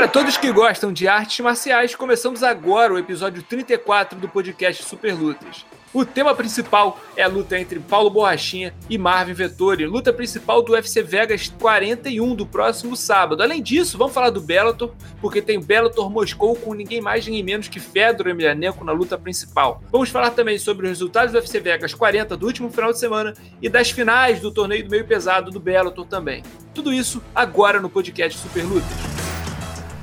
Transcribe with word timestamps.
Para 0.00 0.08
todos 0.08 0.38
que 0.38 0.50
gostam 0.50 0.94
de 0.94 1.06
artes 1.06 1.40
marciais, 1.40 1.94
começamos 1.94 2.42
agora 2.42 2.94
o 2.94 2.98
episódio 2.98 3.42
34 3.42 4.18
do 4.18 4.30
podcast 4.30 4.82
Super 4.82 5.12
Lutas. 5.12 5.66
O 5.92 6.06
tema 6.06 6.34
principal 6.34 6.98
é 7.14 7.22
a 7.22 7.28
luta 7.28 7.60
entre 7.60 7.78
Paulo 7.78 8.08
Borrachinha 8.08 8.72
e 8.88 8.96
Marvin 8.96 9.34
Vettori, 9.34 9.84
luta 9.84 10.10
principal 10.10 10.62
do 10.62 10.72
UFC 10.72 11.02
Vegas 11.02 11.52
41 11.60 12.34
do 12.34 12.46
próximo 12.46 12.96
sábado. 12.96 13.42
Além 13.42 13.62
disso, 13.62 13.98
vamos 13.98 14.14
falar 14.14 14.30
do 14.30 14.40
Bellator, 14.40 14.90
porque 15.20 15.42
tem 15.42 15.60
Bellator 15.60 16.08
Moscou 16.08 16.56
com 16.56 16.72
ninguém 16.72 17.02
mais 17.02 17.26
ninguém 17.26 17.42
menos 17.42 17.68
que 17.68 17.78
Fedor 17.78 18.28
Emelianenko 18.28 18.82
na 18.82 18.92
luta 18.92 19.18
principal. 19.18 19.82
Vamos 19.92 20.08
falar 20.08 20.30
também 20.30 20.56
sobre 20.58 20.86
os 20.86 20.92
resultados 20.92 21.32
do 21.32 21.36
UFC 21.36 21.60
Vegas 21.60 21.92
40 21.92 22.38
do 22.38 22.46
último 22.46 22.70
final 22.70 22.90
de 22.90 22.98
semana 22.98 23.34
e 23.60 23.68
das 23.68 23.90
finais 23.90 24.40
do 24.40 24.50
torneio 24.50 24.82
do 24.82 24.90
meio 24.90 25.04
pesado 25.04 25.50
do 25.50 25.60
Bellator 25.60 26.06
também. 26.06 26.42
Tudo 26.72 26.90
isso 26.90 27.22
agora 27.34 27.78
no 27.78 27.90
podcast 27.90 28.38
Super 28.38 28.64
Lutas. 28.64 29.19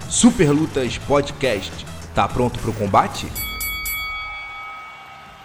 Super 0.09 0.51
Lutas 0.51 0.97
Podcast. 0.97 1.85
Tá 2.15 2.25
pronto 2.29 2.57
para 2.59 2.69
o 2.69 2.73
combate? 2.73 3.27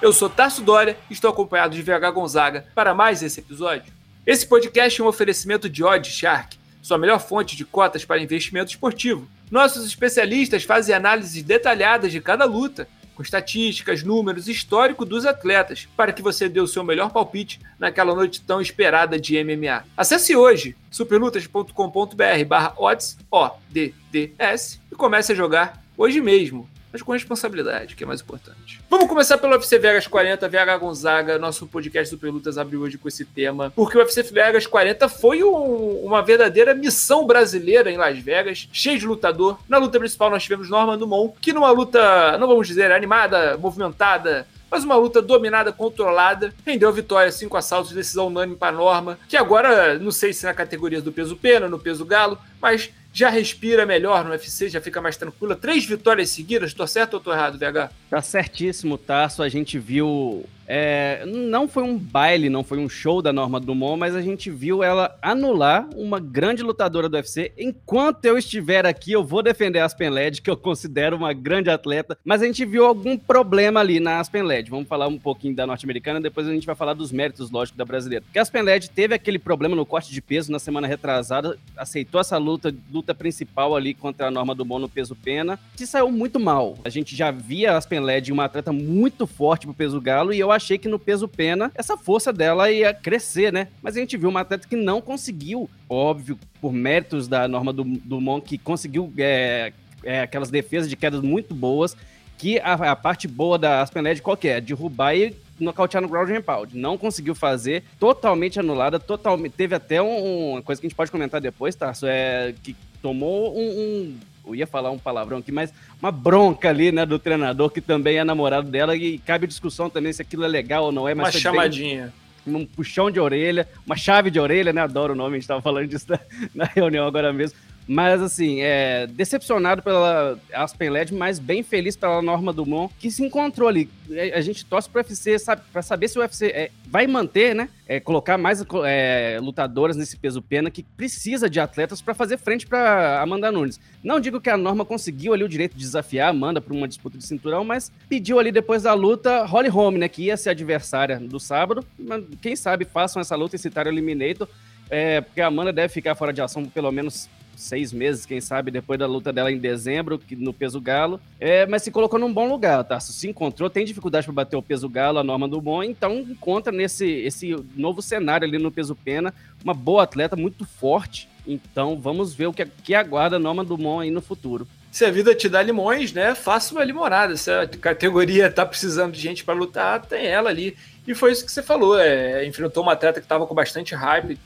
Eu 0.01 0.13
sou 0.13 0.31
Tarso 0.31 0.63
Dória 0.63 0.97
e 1.11 1.13
estou 1.13 1.31
acompanhado 1.31 1.75
de 1.75 1.83
VH 1.83 2.11
Gonzaga 2.13 2.67
para 2.73 2.95
mais 2.95 3.25
esse 3.25 3.41
episódio. 3.41 3.93
Esse 4.25 4.47
podcast 4.47 5.01
é 5.01 5.05
um 5.05 5.09
oferecimento 5.09 5.69
de 5.69 5.83
Odd 5.83 6.09
Shark, 6.09 6.57
sua 6.81 6.97
melhor 6.97 7.19
fonte 7.19 7.57
de 7.57 7.65
cotas 7.65 8.05
para 8.05 8.23
investimento 8.23 8.71
esportivo. 8.71 9.29
Nossos 9.51 9.85
especialistas 9.85 10.63
fazem 10.63 10.95
análises 10.95 11.43
detalhadas 11.43 12.13
de 12.13 12.21
cada 12.21 12.45
luta, 12.45 12.87
com 13.23 13.25
estatísticas, 13.25 14.03
números, 14.03 14.49
histórico 14.49 15.05
dos 15.05 15.25
atletas, 15.25 15.89
para 15.97 16.13
que 16.13 16.21
você 16.21 16.49
dê 16.49 16.61
o 16.61 16.67
seu 16.67 16.83
melhor 16.83 17.11
palpite 17.11 17.61
naquela 17.79 18.15
noite 18.15 18.41
tão 18.41 18.61
esperada 18.61 19.19
de 19.19 19.43
MMA. 19.43 19.85
Acesse 19.97 20.35
hoje 20.35 20.77
superlutas.com.br 20.91 22.45
barra 22.47 22.75
odds, 22.77 23.17
O-D-D-S, 23.31 24.81
e 24.91 24.95
comece 24.95 25.33
a 25.33 25.37
jogar 25.37 25.83
hoje 25.97 26.21
mesmo 26.21 26.69
mas 26.93 27.03
com 27.03 27.13
responsabilidade, 27.13 27.97
que 27.97 28.05
é 28.05 28.07
mais 28.07 28.21
importante. 28.21 28.81
Vamos 28.91 29.09
começar 29.09 29.39
pelo 29.39 29.55
UFC 29.55 29.79
Vegas 29.79 30.07
40, 30.07 30.49
VH 30.49 30.77
Gonzaga. 30.79 31.39
Nosso 31.39 31.67
podcast 31.67 32.11
Super 32.11 32.31
Lutas 32.31 32.59
abriu 32.59 32.83
hoje 32.83 32.99
com 32.99 33.09
esse 33.09 33.25
tema, 33.25 33.73
porque 33.75 33.97
o 33.97 34.01
UFC 34.01 34.23
Vegas 34.25 34.67
40 34.67 35.09
foi 35.09 35.43
um, 35.43 36.05
uma 36.05 36.23
verdadeira 36.23 36.75
missão 36.75 37.27
brasileira 37.27 37.91
em 37.91 37.97
Las 37.97 38.19
Vegas, 38.19 38.69
cheio 38.73 38.99
de 38.99 39.07
lutador. 39.07 39.59
Na 39.69 39.79
luta 39.79 39.99
principal 39.99 40.31
nós 40.31 40.43
tivemos 40.43 40.69
Norman 40.69 40.99
Dumont, 40.99 41.35
que 41.41 41.53
numa 41.53 41.71
luta, 41.71 42.37
não 42.39 42.47
vamos 42.47 42.67
dizer 42.67 42.93
animada, 42.93 43.57
movimentada, 43.57 44.47
mas 44.71 44.85
uma 44.85 44.97
luta 44.97 45.21
dominada, 45.21 45.71
controlada, 45.71 46.55
rendeu 46.65 46.89
a 46.89 46.93
vitória, 46.93 47.31
cinco 47.31 47.59
assaltos, 47.59 47.93
decisão 47.93 48.29
unânime 48.29 48.57
para 48.57 48.75
Norma, 48.75 49.19
que 49.29 49.37
agora, 49.37 49.99
não 49.99 50.11
sei 50.11 50.33
se 50.33 50.47
na 50.47 50.55
categoria 50.55 51.03
do 51.03 51.13
peso 51.13 51.37
pena, 51.37 51.69
no 51.69 51.79
peso 51.79 52.07
galo, 52.07 52.39
mas 52.59 52.91
já 53.13 53.29
respira 53.29 53.85
melhor 53.85 54.25
no 54.25 54.31
UFC, 54.31 54.69
já 54.69 54.81
fica 54.81 55.01
mais 55.01 55.17
tranquila. 55.17 55.55
Três 55.55 55.85
vitórias 55.85 56.31
seguidas, 56.31 56.73
tô 56.73 56.87
certo 56.87 57.15
ou 57.15 57.21
tô 57.21 57.33
errado, 57.33 57.59
VH? 57.59 57.91
Tá 58.09 58.23
certíssimo, 58.23 58.97
Tarso. 58.97 59.43
A 59.43 59.49
gente 59.49 59.79
viu 59.79 60.45
é, 60.67 61.25
não 61.27 61.69
foi 61.69 61.83
um 61.83 61.99
baile, 61.99 62.49
não 62.49 62.65
foi 62.65 62.79
um 62.79 62.89
show 62.89 63.21
da 63.21 63.33
Norma 63.33 63.61
Dumont, 63.61 63.99
mas 63.99 64.15
a 64.15 64.23
gente 64.23 64.51
viu 64.51 64.83
ela 64.83 65.17
anular 65.21 65.89
uma 65.97 66.21
grande 66.21 66.63
lutadora 66.63 67.09
do 67.09 67.15
UFC. 67.15 67.53
Enquanto 67.59 68.25
eu 68.25 68.39
estiver 68.39 68.87
aqui, 68.87 69.13
eu 69.13 69.25
vou 69.25 69.43
defender 69.43 69.81
a 69.81 69.85
Aspen 69.85 70.11
Led, 70.11 70.41
que 70.41 70.51
eu 70.51 70.57
considero 70.57 71.17
uma 71.17 71.33
grande 71.33 71.71
atleta, 71.71 72.17
mas 72.25 72.43
a 72.43 72.47
gente 72.47 72.65
viu 72.65 72.87
algum 72.87 73.17
problema 73.17 73.81
ali 73.81 74.01
na 74.01 74.21
Aspen 74.21 74.43
Led. 74.43 74.71
Vamos 74.71 74.89
falar 74.89 75.09
um 75.09 75.19
pouquinho 75.19 75.55
da 75.55 75.67
norte-americana, 75.67 76.21
depois 76.21 76.47
a 76.47 76.53
gente 76.53 76.67
vai 76.67 76.75
falar 76.75 76.95
dos 76.95 77.13
méritos, 77.13 77.51
lógico, 77.51 77.77
da 77.77 77.85
brasileira. 77.85 78.25
Porque 78.25 78.39
a 78.39 78.43
Aspen 78.43 78.63
Led 78.63 78.91
teve 78.91 79.15
aquele 79.15 79.39
problema 79.39 79.77
no 79.77 79.85
corte 79.85 80.13
de 80.13 80.23
peso 80.23 80.51
na 80.51 80.59
semana 80.59 80.87
retrasada, 80.87 81.59
aceitou 81.77 82.21
essa 82.21 82.39
luta, 82.39 82.75
luta 82.93 83.15
principal 83.15 83.77
ali 83.77 83.95
contra 83.95 84.29
a 84.29 84.31
Norma 84.31 84.55
Dumont 84.55 84.81
no 84.81 84.89
peso 84.89 85.15
pena, 85.15 85.59
que 85.77 85.87
saiu 85.87 86.11
muito 86.11 86.39
mal. 86.41 86.79
A 86.85 86.89
gente 86.89 87.15
já 87.15 87.31
via 87.31 87.73
a 87.73 87.77
Aspen 87.77 88.01
Led 88.01 88.33
uma 88.33 88.45
atleta 88.45 88.73
muito 88.73 89.27
forte 89.27 89.67
pro 89.67 89.75
peso 89.75 90.01
galo, 90.01 90.33
e 90.33 90.39
eu 90.39 90.51
acho 90.51 90.62
achei 90.63 90.79
que 90.79 90.89
no 90.89 90.99
peso 90.99 91.27
pena 91.29 91.71
essa 91.75 91.97
força 91.97 92.33
dela 92.33 92.71
ia 92.71 92.95
crescer, 92.95 93.53
né? 93.53 93.69
Mas 93.83 93.97
a 93.97 94.01
gente 94.01 94.17
viu 94.17 94.29
uma 94.29 94.41
atleta 94.41 94.69
que 94.69 94.77
não 94.77 95.01
conseguiu, 95.01 95.69
óbvio, 95.89 96.39
por 96.61 96.73
méritos 96.73 97.29
da 97.29 97.49
norma 97.49 97.73
do, 97.73 97.85
do 97.85 98.21
Monk, 98.21 98.47
que 98.47 98.59
conseguiu 98.59 99.13
é, 99.19 99.73
é, 100.05 100.23
aquelas 100.23 100.51
defesas 100.51 100.89
de 100.89 100.97
quedas 100.97 101.21
muito 101.21 101.55
boas, 101.55 101.97
que 102.39 102.59
a, 102.61 102.73
a 102.73 102.97
parte 102.97 103.29
boa 103.29 103.59
da 103.59 103.83
Aspen 103.83 104.03
Led 104.03 104.23
qual 104.23 104.37
que 104.37 104.49
é? 104.49 104.61
Derrubar 104.61 105.15
e 105.17 105.37
nocautear 105.59 106.03
no 106.03 106.09
ground 106.09 106.31
and 106.31 106.43
pound. 106.43 106.77
Não 106.77 106.97
conseguiu 106.99 107.35
fazer, 107.35 107.85
totalmente 107.99 108.59
anulada, 108.59 108.99
totalmente. 108.99 109.53
Teve 109.53 109.75
até 109.75 110.01
um, 110.03 110.53
uma 110.53 110.63
coisa 110.63 110.81
que 110.81 110.87
a 110.87 110.89
gente 110.89 110.97
pode 110.97 111.11
comentar 111.11 111.41
depois, 111.41 111.75
Tarso, 111.75 112.07
é 112.07 112.55
que 112.63 112.75
tomou 113.01 113.57
um, 113.57 113.61
um 113.63 114.19
eu 114.47 114.55
ia 114.55 114.67
falar 114.67 114.91
um 114.91 114.99
palavrão 114.99 115.39
aqui, 115.39 115.53
mas 115.53 115.73
uma 116.01 116.11
bronca 116.11 116.69
ali, 116.69 116.91
né, 116.91 117.07
do 117.07 117.19
treinador, 117.19 117.71
que 117.71 117.81
também 117.81 118.19
é 118.19 118.25
namorado 118.25 118.71
dela, 118.71 118.97
e 118.97 119.19
cabe 119.19 119.47
discussão 119.47 119.89
também 119.89 120.13
se 120.13 120.23
aquilo 120.23 120.45
é 120.45 120.49
legal 120.49 120.85
ou 120.85 120.93
não 120.93 121.09
é. 121.09 121.15
Mas 121.15 121.35
uma 121.35 121.41
chamadinha. 121.41 122.13
Bem, 122.45 122.57
um 122.57 122.67
puxão 122.67 123.11
de 123.11 123.21
orelha, 123.21 123.69
uma 123.87 123.97
chave 123.97 124.31
de 124.31 124.41
orelha, 124.41 124.73
né? 124.73 124.81
Adoro 124.81 125.13
o 125.13 125.17
nome, 125.17 125.31
a 125.31 125.35
gente 125.35 125.45
estava 125.45 125.63
falando 125.63 125.87
disso 125.87 126.07
na, 126.09 126.19
na 126.55 126.65
reunião 126.65 127.07
agora 127.07 127.33
mesmo. 127.33 127.57
Mas, 127.93 128.23
assim, 128.23 128.63
é, 128.63 129.07
decepcionado 129.07 129.83
pela 129.83 130.39
Aspen 130.55 130.89
LED, 130.89 131.13
mas 131.13 131.39
bem 131.39 131.63
feliz 131.63 131.95
pela 131.95 132.23
Norma 132.23 132.51
Dumont, 132.51 132.91
que 132.99 133.11
se 133.11 133.23
encontrou 133.23 133.69
ali. 133.69 133.87
A 134.35 134.41
gente 134.41 134.65
torce 134.65 134.89
pro 134.89 135.03
UFC 135.03 135.37
para 135.71 135.83
saber 135.83 136.09
se 136.09 136.19
o 136.19 136.23
UFC 136.23 136.47
é, 136.47 136.71
vai 136.87 137.07
manter, 137.07 137.55
né? 137.55 137.69
É, 137.87 138.01
colocar 138.01 138.39
mais 138.39 138.65
é, 138.87 139.39
lutadoras 139.43 139.95
nesse 139.95 140.17
peso 140.17 140.41
pena 140.41 140.71
que 140.71 140.83
precisa 140.83 141.51
de 141.51 141.61
atletas 141.61 142.01
para 142.01 142.15
fazer 142.15 142.39
frente 142.39 142.67
para 142.67 143.21
Amanda 143.21 143.53
Nunes. 143.53 143.79
Não 144.03 144.19
digo 144.19 144.41
que 144.41 144.49
a 144.49 144.57
Norma 144.57 144.87
conseguiu 144.87 145.35
ali 145.35 145.45
o 145.45 145.49
direito 145.49 145.77
de 145.77 145.85
desafiar 145.85 146.29
a 146.29 146.31
Amanda 146.31 146.63
para 146.63 146.73
uma 146.73 146.89
disputa 146.89 147.19
de 147.19 147.27
cinturão, 147.27 147.63
mas 147.63 147.93
pediu 148.09 148.39
ali 148.39 148.51
depois 148.51 148.85
da 148.85 148.95
luta 148.95 149.45
Holly 149.45 149.69
Holm, 149.69 149.99
né? 149.99 150.09
Que 150.09 150.23
ia 150.23 150.37
ser 150.39 150.49
adversária 150.49 151.21
do 151.21 151.39
sábado. 151.39 151.85
Mas 151.99 152.25
quem 152.41 152.57
sabe 152.57 152.87
façam 152.87 153.21
essa 153.21 153.37
luta 153.37 153.57
e 153.57 153.59
citar 153.59 153.85
o 153.85 153.91
Eliminator. 153.91 154.49
É, 154.89 155.21
porque 155.21 155.43
a 155.43 155.49
Amanda 155.49 155.73
deve 155.75 155.93
ficar 155.93 156.15
fora 156.15 156.33
de 156.33 156.41
ação 156.41 156.65
pelo 156.65 156.91
menos 156.91 157.29
seis 157.57 157.93
meses, 157.93 158.27
quem 158.27 158.41
sabe, 158.41 158.71
depois 158.71 158.99
da 158.99 159.07
luta 159.07 159.33
dela 159.33 159.51
em 159.51 159.59
dezembro, 159.59 160.21
no 160.33 160.53
peso 160.53 160.81
galo. 160.81 161.21
É, 161.39 161.67
mas 161.67 161.83
se 161.83 161.91
colocou 161.91 162.19
num 162.19 162.33
bom 162.33 162.49
lugar, 162.49 162.85
tá? 162.85 162.99
Se 163.01 163.29
encontrou, 163.29 163.71
tem 163.71 163.85
dificuldade 163.85 164.27
para 164.27 164.35
bater 164.35 164.57
o 164.57 164.63
peso 164.63 164.89
galo, 164.89 165.19
a 165.19 165.25
norma 165.25 165.47
do 165.49 165.61
bom, 165.61 165.83
então 165.83 166.19
encontra 166.19 166.73
nesse 166.73 167.07
esse 167.07 167.57
novo 167.77 168.03
cenário 168.03 168.47
ali 168.47 168.59
no 168.59 168.71
peso 168.71 168.95
pena, 168.95 169.33
uma 169.63 169.75
boa 169.75 170.03
atleta, 170.03 170.37
muito 170.37 170.65
forte. 170.65 171.29
Então 171.47 171.99
vamos 172.01 172.35
ver 172.35 172.47
o 172.47 172.53
que, 172.53 172.65
que 172.65 172.95
aguarda 172.95 173.37
a 173.37 173.39
Norma 173.39 173.65
Dumont 173.65 174.03
aí 174.03 174.11
no 174.11 174.23
futuro. 174.23 174.67
Se 174.93 175.05
a 175.05 175.11
vida 175.11 175.35
te 175.35 175.49
dá 175.49 175.63
limões, 175.63 176.13
né? 176.13 176.35
Faça 176.35 176.75
uma 176.75 176.85
limonada. 176.85 177.37
Se 177.37 177.51
a 177.51 177.67
categoria 177.67 178.51
tá 178.51 178.65
precisando 178.65 179.13
de 179.13 179.21
gente 179.21 179.43
para 179.43 179.55
lutar, 179.55 180.05
tem 180.05 180.27
ela 180.27 180.51
ali. 180.51 180.77
E 181.07 181.15
foi 181.15 181.33
isso 181.33 181.45
que 181.45 181.51
você 181.51 181.63
falou. 181.63 181.99
É, 181.99 182.47
enfrentou 182.47 182.83
uma 182.83 182.93
atleta 182.93 183.19
que 183.19 183.25
estava 183.25 183.47
com 183.47 183.55
bastante 183.55 183.95
hype, 183.95 184.39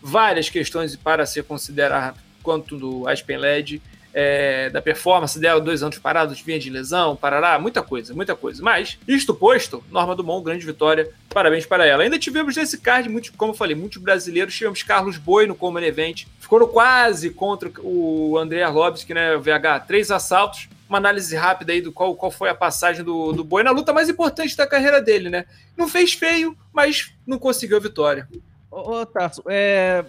várias 0.00 0.48
questões 0.48 0.96
para 0.96 1.26
ser 1.26 1.44
considerada 1.44 2.16
quanto 2.42 2.76
do 2.76 3.08
Aspen 3.08 3.36
LED, 3.36 3.80
é, 4.14 4.68
da 4.70 4.82
performance 4.82 5.38
dela, 5.38 5.60
dois 5.60 5.82
anos 5.82 5.98
parados, 5.98 6.40
vinha 6.40 6.58
de 6.58 6.68
lesão, 6.68 7.16
parará, 7.16 7.58
muita 7.58 7.82
coisa, 7.82 8.14
muita 8.14 8.36
coisa. 8.36 8.62
Mas, 8.62 8.98
isto 9.08 9.34
posto, 9.34 9.82
Norma 9.90 10.14
Dumont, 10.14 10.44
grande 10.44 10.66
vitória, 10.66 11.10
parabéns 11.30 11.64
para 11.64 11.86
ela. 11.86 12.02
Ainda 12.02 12.18
tivemos 12.18 12.56
nesse 12.56 12.78
card, 12.78 13.08
muito, 13.08 13.32
como 13.32 13.52
eu 13.52 13.56
falei, 13.56 13.74
muitos 13.74 14.02
brasileiros, 14.02 14.54
tivemos 14.54 14.82
Carlos 14.82 15.16
Boi 15.16 15.46
no 15.46 15.54
Common 15.54 15.80
Event, 15.80 16.26
ficou 16.38 16.66
quase 16.68 17.30
contra 17.30 17.70
o 17.80 18.36
André 18.38 18.62
Arlovski, 18.62 19.14
né, 19.14 19.34
o 19.34 19.40
VH, 19.40 19.86
três 19.86 20.10
assaltos, 20.10 20.68
uma 20.88 20.98
análise 20.98 21.34
rápida 21.34 21.72
aí 21.72 21.80
do 21.80 21.90
qual, 21.90 22.14
qual 22.14 22.30
foi 22.30 22.50
a 22.50 22.54
passagem 22.54 23.02
do, 23.02 23.32
do 23.32 23.42
Boi 23.42 23.62
na 23.62 23.70
luta 23.70 23.94
mais 23.94 24.10
importante 24.10 24.54
da 24.54 24.66
carreira 24.66 25.00
dele, 25.00 25.30
né? 25.30 25.46
Não 25.74 25.88
fez 25.88 26.12
feio, 26.12 26.54
mas 26.70 27.14
não 27.26 27.38
conseguiu 27.38 27.78
a 27.78 27.80
vitória. 27.80 28.28
Ô, 28.72 29.04
Tarso, 29.04 29.42
é, 29.46 30.02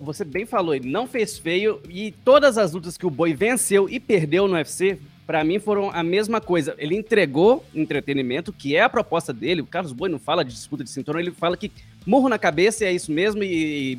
você 0.00 0.24
bem 0.24 0.46
falou, 0.46 0.74
ele 0.74 0.90
não 0.90 1.06
fez 1.06 1.36
feio 1.36 1.82
e 1.86 2.12
todas 2.24 2.56
as 2.56 2.72
lutas 2.72 2.96
que 2.96 3.04
o 3.04 3.10
Boi 3.10 3.34
venceu 3.34 3.90
e 3.90 4.00
perdeu 4.00 4.48
no 4.48 4.54
UFC, 4.54 4.98
para 5.26 5.44
mim 5.44 5.58
foram 5.58 5.90
a 5.90 6.02
mesma 6.02 6.40
coisa. 6.40 6.74
Ele 6.78 6.96
entregou 6.96 7.62
entretenimento, 7.74 8.54
que 8.54 8.74
é 8.74 8.80
a 8.80 8.88
proposta 8.88 9.34
dele. 9.34 9.60
O 9.60 9.66
Carlos 9.66 9.92
Boi 9.92 10.08
não 10.08 10.18
fala 10.18 10.42
de 10.42 10.54
disputa 10.54 10.82
de 10.82 10.88
cinturão, 10.88 11.20
ele 11.20 11.30
fala 11.30 11.58
que 11.58 11.70
morro 12.06 12.30
na 12.30 12.38
cabeça 12.38 12.84
e 12.84 12.86
é 12.86 12.92
isso 12.92 13.12
mesmo 13.12 13.42
e 13.42 13.98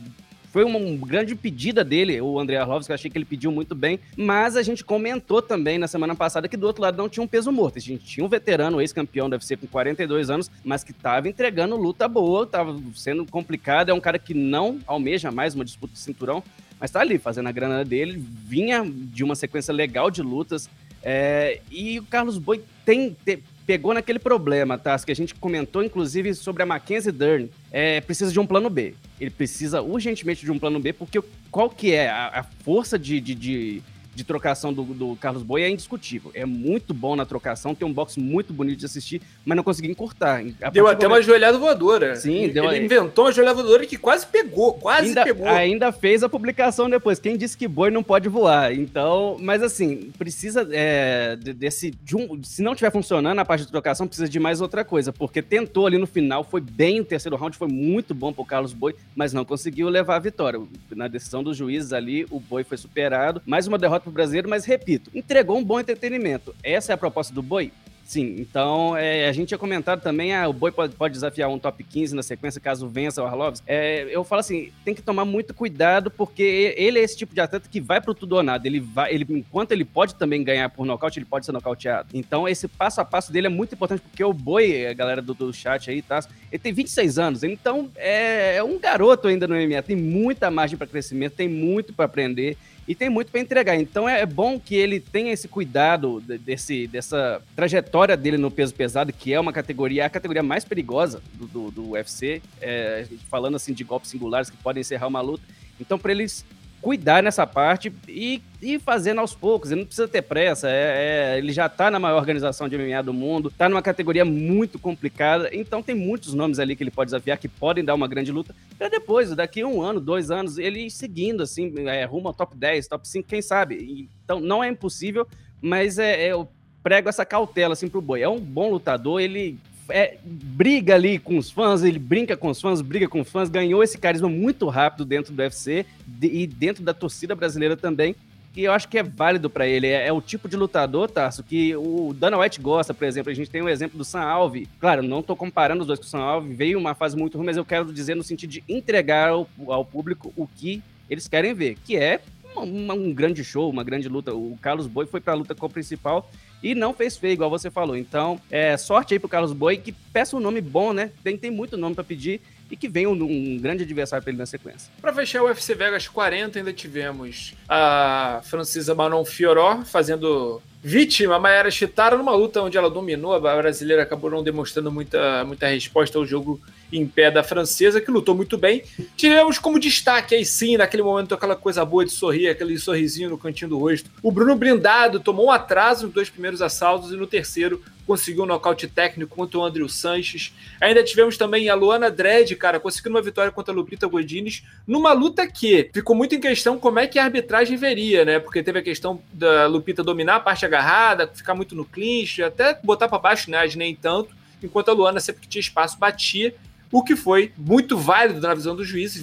foi 0.58 0.64
uma, 0.64 0.80
grande 1.06 1.36
pedida 1.36 1.84
dele, 1.84 2.20
o 2.20 2.40
André 2.40 2.58
Arlovski, 2.58 2.92
eu 2.92 2.96
achei 2.96 3.12
que 3.12 3.16
ele 3.16 3.26
pediu 3.26 3.52
muito 3.52 3.76
bem, 3.76 4.00
mas 4.18 4.56
a 4.56 4.64
gente 4.64 4.84
comentou 4.84 5.40
também 5.40 5.78
na 5.78 5.88
semana 5.88 6.16
passada 6.16 6.48
que 6.48 6.58
do 6.58 6.66
outro 6.66 6.82
lado 6.82 6.98
não 6.98 7.08
tinha 7.08 7.24
um 7.24 7.28
peso 7.28 7.52
morto. 7.52 7.78
A 7.78 7.80
gente 7.80 8.04
tinha 8.04 8.26
um 8.26 8.28
veterano, 8.28 8.82
ex-campeão 8.82 9.30
do 9.30 9.34
UFC 9.34 9.56
com 9.56 9.68
42 9.68 10.32
anos, 10.32 10.50
mas 10.66 10.84
que 10.84 10.90
estava 10.90 11.30
entregando 11.30 11.76
luta 11.76 12.08
boa, 12.08 12.42
estava 12.42 12.76
sendo 12.96 13.24
complicado, 13.28 13.90
é 13.90 13.94
um 13.94 14.00
cara 14.00 14.18
que 14.18 14.34
não 14.34 14.80
almeja 14.88 15.30
mais 15.30 15.54
uma 15.54 15.64
disputa 15.64 15.94
de 15.94 16.00
cinturão, 16.00 16.44
mas 16.80 16.90
tá 16.90 17.02
ali 17.02 17.20
fazendo 17.20 17.50
a 17.50 17.52
grana 17.52 17.86
dele, 17.86 18.20
vinha 18.20 18.84
de 18.84 19.24
uma 19.24 19.36
sequência 19.36 19.72
legal 19.72 20.10
de 20.10 20.24
lutas, 20.24 20.68
é, 21.04 21.62
e 21.70 22.00
o 22.00 22.04
Carlos 22.04 22.40
Boi 22.40 22.64
tem, 22.84 23.16
tem 23.24 23.44
pegou 23.68 23.94
naquele 23.94 24.18
problema, 24.18 24.78
tá? 24.78 24.98
Que 24.98 25.12
a 25.12 25.16
gente 25.16 25.36
comentou, 25.36 25.84
inclusive, 25.84 26.34
sobre 26.34 26.64
a 26.64 26.66
Mackenzie 26.66 27.12
Dern. 27.12 27.50
É, 27.70 28.00
precisa 28.00 28.32
de 28.32 28.40
um 28.40 28.48
plano 28.48 28.70
B. 28.70 28.96
Ele 29.20 29.30
precisa 29.30 29.82
urgentemente 29.82 30.46
de 30.46 30.52
um 30.52 30.58
plano 30.58 30.80
B, 30.80 30.94
porque 30.94 31.22
qual 31.52 31.70
que 31.70 31.94
é 31.94 32.10
a, 32.10 32.40
a 32.40 32.44
força 32.44 32.98
de, 32.98 33.20
de, 33.20 33.36
de, 33.36 33.84
de 34.18 34.24
trocação 34.24 34.74
do, 34.74 34.84
do 34.84 35.16
Carlos 35.16 35.44
Boi 35.44 35.62
é 35.62 35.70
indiscutível. 35.70 36.32
É 36.34 36.44
muito 36.44 36.92
bom 36.92 37.16
na 37.16 37.24
trocação, 37.24 37.76
tem 37.76 37.88
um 37.88 37.94
box 37.94 38.18
muito 38.18 38.52
bonito 38.52 38.80
de 38.80 38.86
assistir, 38.86 39.22
mas 39.46 39.56
não 39.56 39.64
consegui 39.64 39.92
encurtar. 39.92 40.44
deu 40.74 40.88
até 40.88 41.06
uma 41.08 41.22
joelhada 41.22 41.56
voadora. 41.60 42.16
Sim, 42.16 42.46
ele, 42.46 42.54
deu 42.54 42.66
ele 42.66 42.86
inventou 42.86 43.26
uma 43.26 43.32
joelhada 43.32 43.62
voadora 43.62 43.86
que 43.86 43.96
quase 43.96 44.26
pegou, 44.26 44.74
quase 44.74 45.10
ainda, 45.10 45.24
pegou. 45.24 45.48
Ainda 45.48 45.92
fez 45.92 46.24
a 46.24 46.30
publicação 46.30 46.90
depois. 46.90 47.20
Quem 47.20 47.38
disse 47.38 47.56
que 47.56 47.68
boi 47.68 47.92
não 47.92 48.02
pode 48.02 48.28
voar? 48.28 48.74
Então, 48.74 49.38
mas 49.40 49.62
assim, 49.62 50.12
precisa 50.18 50.68
é, 50.72 51.36
desse. 51.36 51.92
De 51.92 52.18
um, 52.18 52.42
se 52.44 52.64
não 52.64 52.72
estiver 52.72 52.92
funcionando 52.92 53.38
a 53.38 53.46
parte 53.46 53.66
de 53.66 53.72
trocação, 53.72 54.08
precisa 54.08 54.28
de 54.28 54.40
mais 54.40 54.62
outra 54.62 54.84
coisa, 54.84 55.14
porque 55.14 55.44
tentou 55.44 55.86
ali 55.86 56.00
no 56.00 56.08
final, 56.08 56.44
foi 56.44 56.60
bem 56.60 57.00
o 57.00 57.06
terceiro 57.06 57.38
round, 57.38 57.56
foi 57.56 57.68
muito 57.68 58.16
bom 58.16 58.34
pro 58.34 58.44
Carlos 58.44 58.74
Boi, 58.74 58.96
mas 59.16 59.32
não 59.32 59.46
conseguiu 59.46 59.90
levar 59.90 60.16
a 60.16 60.20
vitória. 60.20 60.60
Na 60.96 61.08
decisão 61.08 61.44
dos 61.44 61.56
juízes 61.56 61.94
ali, 61.94 62.26
o 62.32 62.40
Boi 62.40 62.64
foi 62.64 62.78
superado. 62.78 63.44
Mais 63.46 63.68
uma 63.68 63.78
derrota 63.78 64.07
pro 64.08 64.14
brasileiro, 64.14 64.50
mas 64.50 64.66
repito, 64.66 65.12
entregou 65.14 65.58
um 65.58 65.64
bom 65.64 65.80
entretenimento. 65.80 66.56
Essa 66.64 66.94
é 66.94 66.96
a 66.96 66.98
proposta 66.98 67.34
do 67.34 67.42
Boi? 67.42 67.72
Sim, 68.08 68.38
então 68.40 68.96
é, 68.96 69.28
a 69.28 69.34
gente 69.34 69.50
tinha 69.50 69.58
comentado 69.58 70.02
também, 70.02 70.34
ah, 70.34 70.48
o 70.48 70.54
Boi 70.54 70.72
pode, 70.72 70.96
pode, 70.96 71.14
desafiar 71.14 71.50
um 71.50 71.60
top 71.60 71.84
15 71.84 72.16
na 72.16 72.24
sequência 72.24 72.62
caso 72.62 72.88
vença 72.88 73.22
o 73.22 73.26
Arlovs. 73.26 73.62
É, 73.68 74.08
eu 74.10 74.24
falo 74.24 74.40
assim, 74.40 74.72
tem 74.86 74.96
que 74.96 75.02
tomar 75.02 75.26
muito 75.26 75.54
cuidado 75.54 76.10
porque 76.10 76.74
ele 76.78 77.00
é 77.00 77.04
esse 77.04 77.18
tipo 77.18 77.36
de 77.36 77.42
atleta 77.42 77.68
que 77.68 77.82
vai 77.82 78.00
pro 78.00 78.14
tudo 78.14 78.38
ou 78.38 78.44
nada. 78.44 78.66
Ele 78.66 78.80
vai, 78.80 79.14
ele, 79.14 79.26
enquanto 79.30 79.74
ele 79.74 79.84
pode 79.84 80.16
também 80.16 80.42
ganhar 80.42 80.70
por 80.70 80.86
nocaute, 80.86 81.20
ele 81.20 81.26
pode 81.26 81.46
ser 81.46 81.52
nocauteado. 81.52 82.08
Então 82.14 82.48
esse 82.48 82.70
passo 82.70 83.02
a 83.02 83.06
passo 83.06 83.30
dele 83.30 83.48
é 83.48 83.50
muito 83.50 83.76
importante 83.76 84.00
porque 84.00 84.24
o 84.24 84.32
Boi, 84.32 84.88
a 84.88 84.94
galera 84.94 85.22
do, 85.22 85.34
do 85.34 85.52
chat 85.52 85.90
aí, 85.90 86.02
tá? 86.02 86.24
Ele 86.50 86.60
tem 86.60 86.72
26 86.72 87.20
anos, 87.20 87.44
então 87.44 87.92
é, 87.98 88.56
é 88.56 88.64
um 88.64 88.80
garoto 88.80 89.28
ainda 89.28 89.46
no 89.50 89.54
MMA, 89.54 89.82
tem 89.82 89.98
muita 89.98 90.50
margem 90.50 90.78
para 90.78 90.88
crescimento, 90.88 91.34
tem 91.34 91.50
muito 91.50 91.92
para 91.92 92.06
aprender 92.06 92.58
e 92.88 92.96
tem 92.96 93.10
muito 93.10 93.32
para 93.32 93.42
entregar. 93.42 93.76
Então 93.76 94.08
é 94.08 94.26
bom 94.26 94.60
que 94.60 94.76
ele 94.76 95.00
tenha 95.00 95.34
esse 95.34 95.48
cuidado 95.48 96.22
desse, 96.22 96.88
dessa 96.88 97.42
trajetória 97.56 98.16
dele 98.16 98.38
no 98.38 98.50
peso 98.50 98.74
pesado, 98.74 99.12
que 99.12 99.34
é 99.34 99.40
uma 99.40 99.52
categoria, 99.52 100.06
a 100.06 100.10
categoria 100.10 100.42
mais 100.42 100.64
perigosa 100.64 101.22
do, 101.34 101.48
do, 101.48 101.72
do 101.72 101.90
UFC, 101.92 102.42
é, 102.62 103.06
falando 103.30 103.56
assim 103.56 103.74
de 103.74 103.84
golpes 103.84 104.10
singulares 104.10 104.50
que 104.50 104.58
podem 104.58 104.82
encerrar 104.82 105.08
uma 105.08 105.22
luta. 105.22 105.44
Então, 105.80 106.00
para 106.00 106.12
eles 106.12 106.46
cuidar 106.82 107.22
nessa 107.24 107.46
parte 107.46 107.92
e 108.08 108.42
ir 108.62 108.80
fazendo 108.80 109.20
aos 109.20 109.34
poucos. 109.36 109.72
Ele 109.72 109.82
não 109.82 109.86
precisa 109.86 110.08
ter 110.08 110.22
pressa. 110.22 110.70
É, 110.70 111.34
é, 111.34 111.38
ele 111.38 111.52
já 111.52 111.66
está 111.66 111.92
na 111.92 112.00
maior 112.00 112.18
organização 112.18 112.68
de 112.68 112.78
MMA 112.78 113.02
do 113.04 113.14
mundo, 113.14 113.50
está 113.50 113.68
numa 113.68 113.82
categoria 113.82 114.24
muito 114.24 114.80
complicada. 114.80 115.50
Então 115.54 115.84
tem 115.84 115.96
muitos 115.96 116.34
nomes 116.34 116.60
ali 116.60 116.76
que 116.76 116.84
ele 116.84 116.92
pode 116.92 117.08
desafiar 117.08 117.38
que 117.38 117.48
podem 117.48 117.84
dar 117.84 117.96
uma 117.96 118.08
grande 118.08 118.32
luta. 118.32 118.56
Para 118.78 118.90
depois, 118.90 119.36
daqui 119.36 119.64
um 119.64 119.82
ano, 119.82 120.00
dois 120.00 120.32
anos, 120.32 120.58
ele 120.58 120.90
seguindo 120.90 121.44
assim, 121.44 121.74
é, 121.88 122.06
rumo 122.06 122.28
ao 122.28 122.34
top 122.34 122.56
10, 122.56 122.88
top 122.88 123.08
5, 123.08 123.28
quem 123.28 123.42
sabe. 123.42 124.10
Então 124.24 124.40
não 124.40 124.64
é 124.64 124.70
impossível, 124.70 125.28
mas 125.62 125.98
é, 126.00 126.32
eu 126.32 126.48
prego 126.84 127.10
essa 127.10 127.26
cautela 127.26 127.74
assim 127.74 127.90
pro 127.90 128.02
Boi. 128.02 128.22
É 128.22 128.30
um 128.30 128.40
bom 128.40 128.72
lutador, 128.72 129.20
ele 129.20 129.58
é, 129.90 130.18
briga 130.24 130.96
ali 130.96 131.20
com 131.20 131.38
os 131.38 131.50
fãs, 131.50 131.84
ele 131.84 132.00
brinca 132.00 132.36
com 132.36 132.50
os 132.50 132.60
fãs, 132.60 132.82
briga 132.82 133.08
com 133.08 133.22
os 133.22 133.30
fãs, 133.30 133.50
ganhou 133.50 133.84
esse 133.84 133.98
carisma 133.98 134.30
muito 134.30 134.68
rápido 134.68 135.06
dentro 135.06 135.34
do 135.34 135.40
UFC 135.42 135.86
de, 136.06 136.28
e 136.28 136.48
dentro 136.48 136.84
da 136.84 136.94
torcida 136.94 137.36
brasileira 137.36 137.78
também, 137.78 138.16
que 138.54 138.64
eu 138.64 138.72
acho 138.72 138.88
que 138.88 138.98
é 138.98 139.04
válido 139.04 139.50
para 139.50 139.68
ele. 139.68 139.88
É, 139.88 140.08
é, 140.08 140.14
o 140.14 140.22
tipo 140.22 140.50
de 140.50 140.58
lutador, 140.58 141.10
Tarso, 141.10 141.44
que 141.44 141.76
o 141.76 142.14
Dana 142.14 142.40
White 142.40 142.60
gosta, 142.60 142.94
por 142.94 143.06
exemplo. 143.06 143.32
A 143.32 143.36
gente 143.36 143.50
tem 143.50 143.62
o 143.62 143.66
um 143.66 143.70
exemplo 143.70 143.98
do 143.98 144.04
Sam 144.04 144.22
Alve. 144.22 144.68
Claro, 144.80 145.04
não 145.04 145.20
estou 145.20 145.36
comparando 145.36 145.82
os 145.82 145.88
dois 145.88 146.00
com 146.00 146.06
o 146.06 146.10
Sam 146.10 146.20
Alve, 146.20 146.54
veio 146.54 146.80
uma 146.80 146.96
fase 146.96 147.16
muito 147.16 147.38
ruim, 147.38 147.46
mas 147.46 147.58
eu 147.58 147.66
quero 147.66 147.94
dizer 147.94 148.16
no 148.16 148.24
sentido 148.24 148.50
de 148.50 148.64
entregar 148.68 149.30
ao, 149.30 149.48
ao 149.68 149.86
público 149.86 150.34
o 150.36 150.48
que 150.48 150.82
eles 151.10 151.28
querem 151.28 151.54
ver, 151.54 151.78
que 151.86 151.96
é 151.96 152.20
um, 152.64 153.14
grande 153.14 153.44
show, 153.44 153.70
uma 153.70 153.84
grande 153.84 154.08
luta. 154.08 154.34
O 154.34 154.58
Carlos 154.62 154.88
Boi 154.88 155.06
foi 155.06 155.20
para 155.20 155.34
a 155.34 155.36
luta 155.36 155.56
com 155.56 155.70
principal 155.70 156.30
e 156.62 156.74
não 156.74 156.94
fez 156.94 157.18
feio, 157.18 157.34
igual 157.34 157.50
você 157.50 157.70
falou. 157.70 157.96
Então, 157.96 158.40
é, 158.50 158.76
sorte 158.78 159.14
aí 159.14 159.20
pro 159.20 159.30
Carlos 159.30 159.54
Boi, 159.54 159.78
que 159.78 159.92
peça 159.92 160.36
um 160.36 160.40
nome 160.40 160.62
bom, 160.62 160.94
né? 160.94 161.12
Tem, 161.24 161.38
tem 161.38 161.52
muito 161.52 161.78
nome 161.78 161.96
para 161.96 162.04
pedir 162.04 162.42
e 162.70 162.76
que 162.76 162.88
venha 162.88 163.10
um, 163.10 163.14
um 163.14 163.58
grande 163.60 163.84
adversário 163.84 164.24
para 164.24 164.32
ele 164.32 164.40
na 164.40 164.46
sequência. 164.46 164.92
Para 165.02 165.14
fechar 165.14 165.42
o 165.42 165.46
UFC 165.46 165.74
Vegas 165.74 166.08
40, 166.08 166.60
ainda 166.60 166.74
tivemos 166.74 167.54
a 167.68 168.42
francesa 168.44 168.94
Manon 168.94 169.24
Fiorot 169.24 169.86
fazendo 169.86 170.62
vítima, 170.84 171.40
Mayara 171.40 171.72
Chitara, 171.72 172.18
numa 172.18 172.36
luta 172.36 172.62
onde 172.62 172.78
ela 172.78 172.90
dominou, 172.90 173.34
a 173.34 173.40
brasileira 173.40 174.04
acabou 174.04 174.30
não 174.30 174.44
demonstrando 174.44 174.92
muita, 174.92 175.44
muita 175.46 175.68
resposta 175.68 176.18
ao 176.18 176.26
jogo 176.26 176.62
em 176.92 177.06
pé 177.06 177.30
da 177.30 177.44
francesa, 177.44 178.00
que 178.00 178.12
lutou 178.12 178.36
muito 178.36 178.58
bem. 178.58 178.84
Tivemos 179.16 179.60
como 179.60 179.80
destaque 179.80 180.36
aí 180.36 180.46
sim, 180.46 180.78
naquele 180.78 181.04
momento, 181.04 181.34
aquela 181.34 181.56
coisa 181.56 181.84
boa 181.84 182.06
de 182.06 182.12
sorrir, 182.12 182.48
aquele 182.48 182.78
sorrisinho 182.78 183.30
no 183.30 183.38
cantinho 183.38 183.70
do 183.70 183.78
rosto. 183.78 184.10
O 184.22 184.32
Bruno 184.32 184.56
Blindado 184.56 185.20
tomou 185.20 185.48
um 185.48 185.52
atraso 185.52 186.06
nos 186.06 186.14
dois 186.14 186.30
primeiros 186.30 186.62
assaltos 186.62 187.12
e 187.12 187.16
no 187.16 187.28
terceiro 187.28 187.82
conseguiu 188.06 188.44
um 188.44 188.48
nocaute 188.48 188.88
técnico 188.88 189.36
contra 189.36 189.60
o 189.60 189.66
Andrew 189.66 189.90
Sanches. 189.90 190.54
Ainda 190.80 191.04
tivemos 191.04 191.36
também 191.36 191.68
a 191.68 191.76
Luana 191.76 192.10
Dredd, 192.10 192.56
cara, 192.56 192.80
conseguindo 192.80 193.16
uma 193.16 193.22
vitória 193.22 193.52
contra 193.52 193.74
a 193.74 193.76
Lupita 193.76 194.08
Godines, 194.08 194.64
numa 194.88 195.12
luta 195.12 195.46
que 195.46 195.90
ficou 195.94 196.16
muito 196.16 196.34
em 196.34 196.40
questão 196.40 196.80
como 196.80 197.00
é 197.00 197.06
que 197.06 197.20
a 197.20 197.26
arbitragem 197.26 197.76
veria, 197.76 198.24
né? 198.24 198.40
Porque 198.40 198.64
teve 198.64 198.80
a 198.80 198.82
questão 198.82 199.22
da 199.34 199.68
Lupita 199.68 200.04
dominar 200.04 200.38
a 200.38 200.40
parte 200.40 200.66
agarrada, 200.66 201.28
ficar 201.28 201.54
muito 201.54 201.76
no 201.76 201.84
clinch, 201.84 202.42
até 202.42 202.80
botar 202.82 203.10
para 203.10 203.20
baixo, 203.20 203.52
né? 203.52 203.68
Nem 203.76 203.94
tanto 203.94 204.38
enquanto 204.64 204.90
a 204.90 204.94
Luana 204.94 205.20
sempre 205.20 205.42
que 205.42 205.48
tinha 205.48 205.60
espaço 205.60 206.00
batia 206.00 206.56
o 206.92 207.04
que 207.04 207.16
foi 207.16 207.52
muito 207.58 207.98
válido 207.98 208.40
na 208.40 208.54
visão 208.54 208.76
do 208.76 208.84
juiz, 208.84 209.16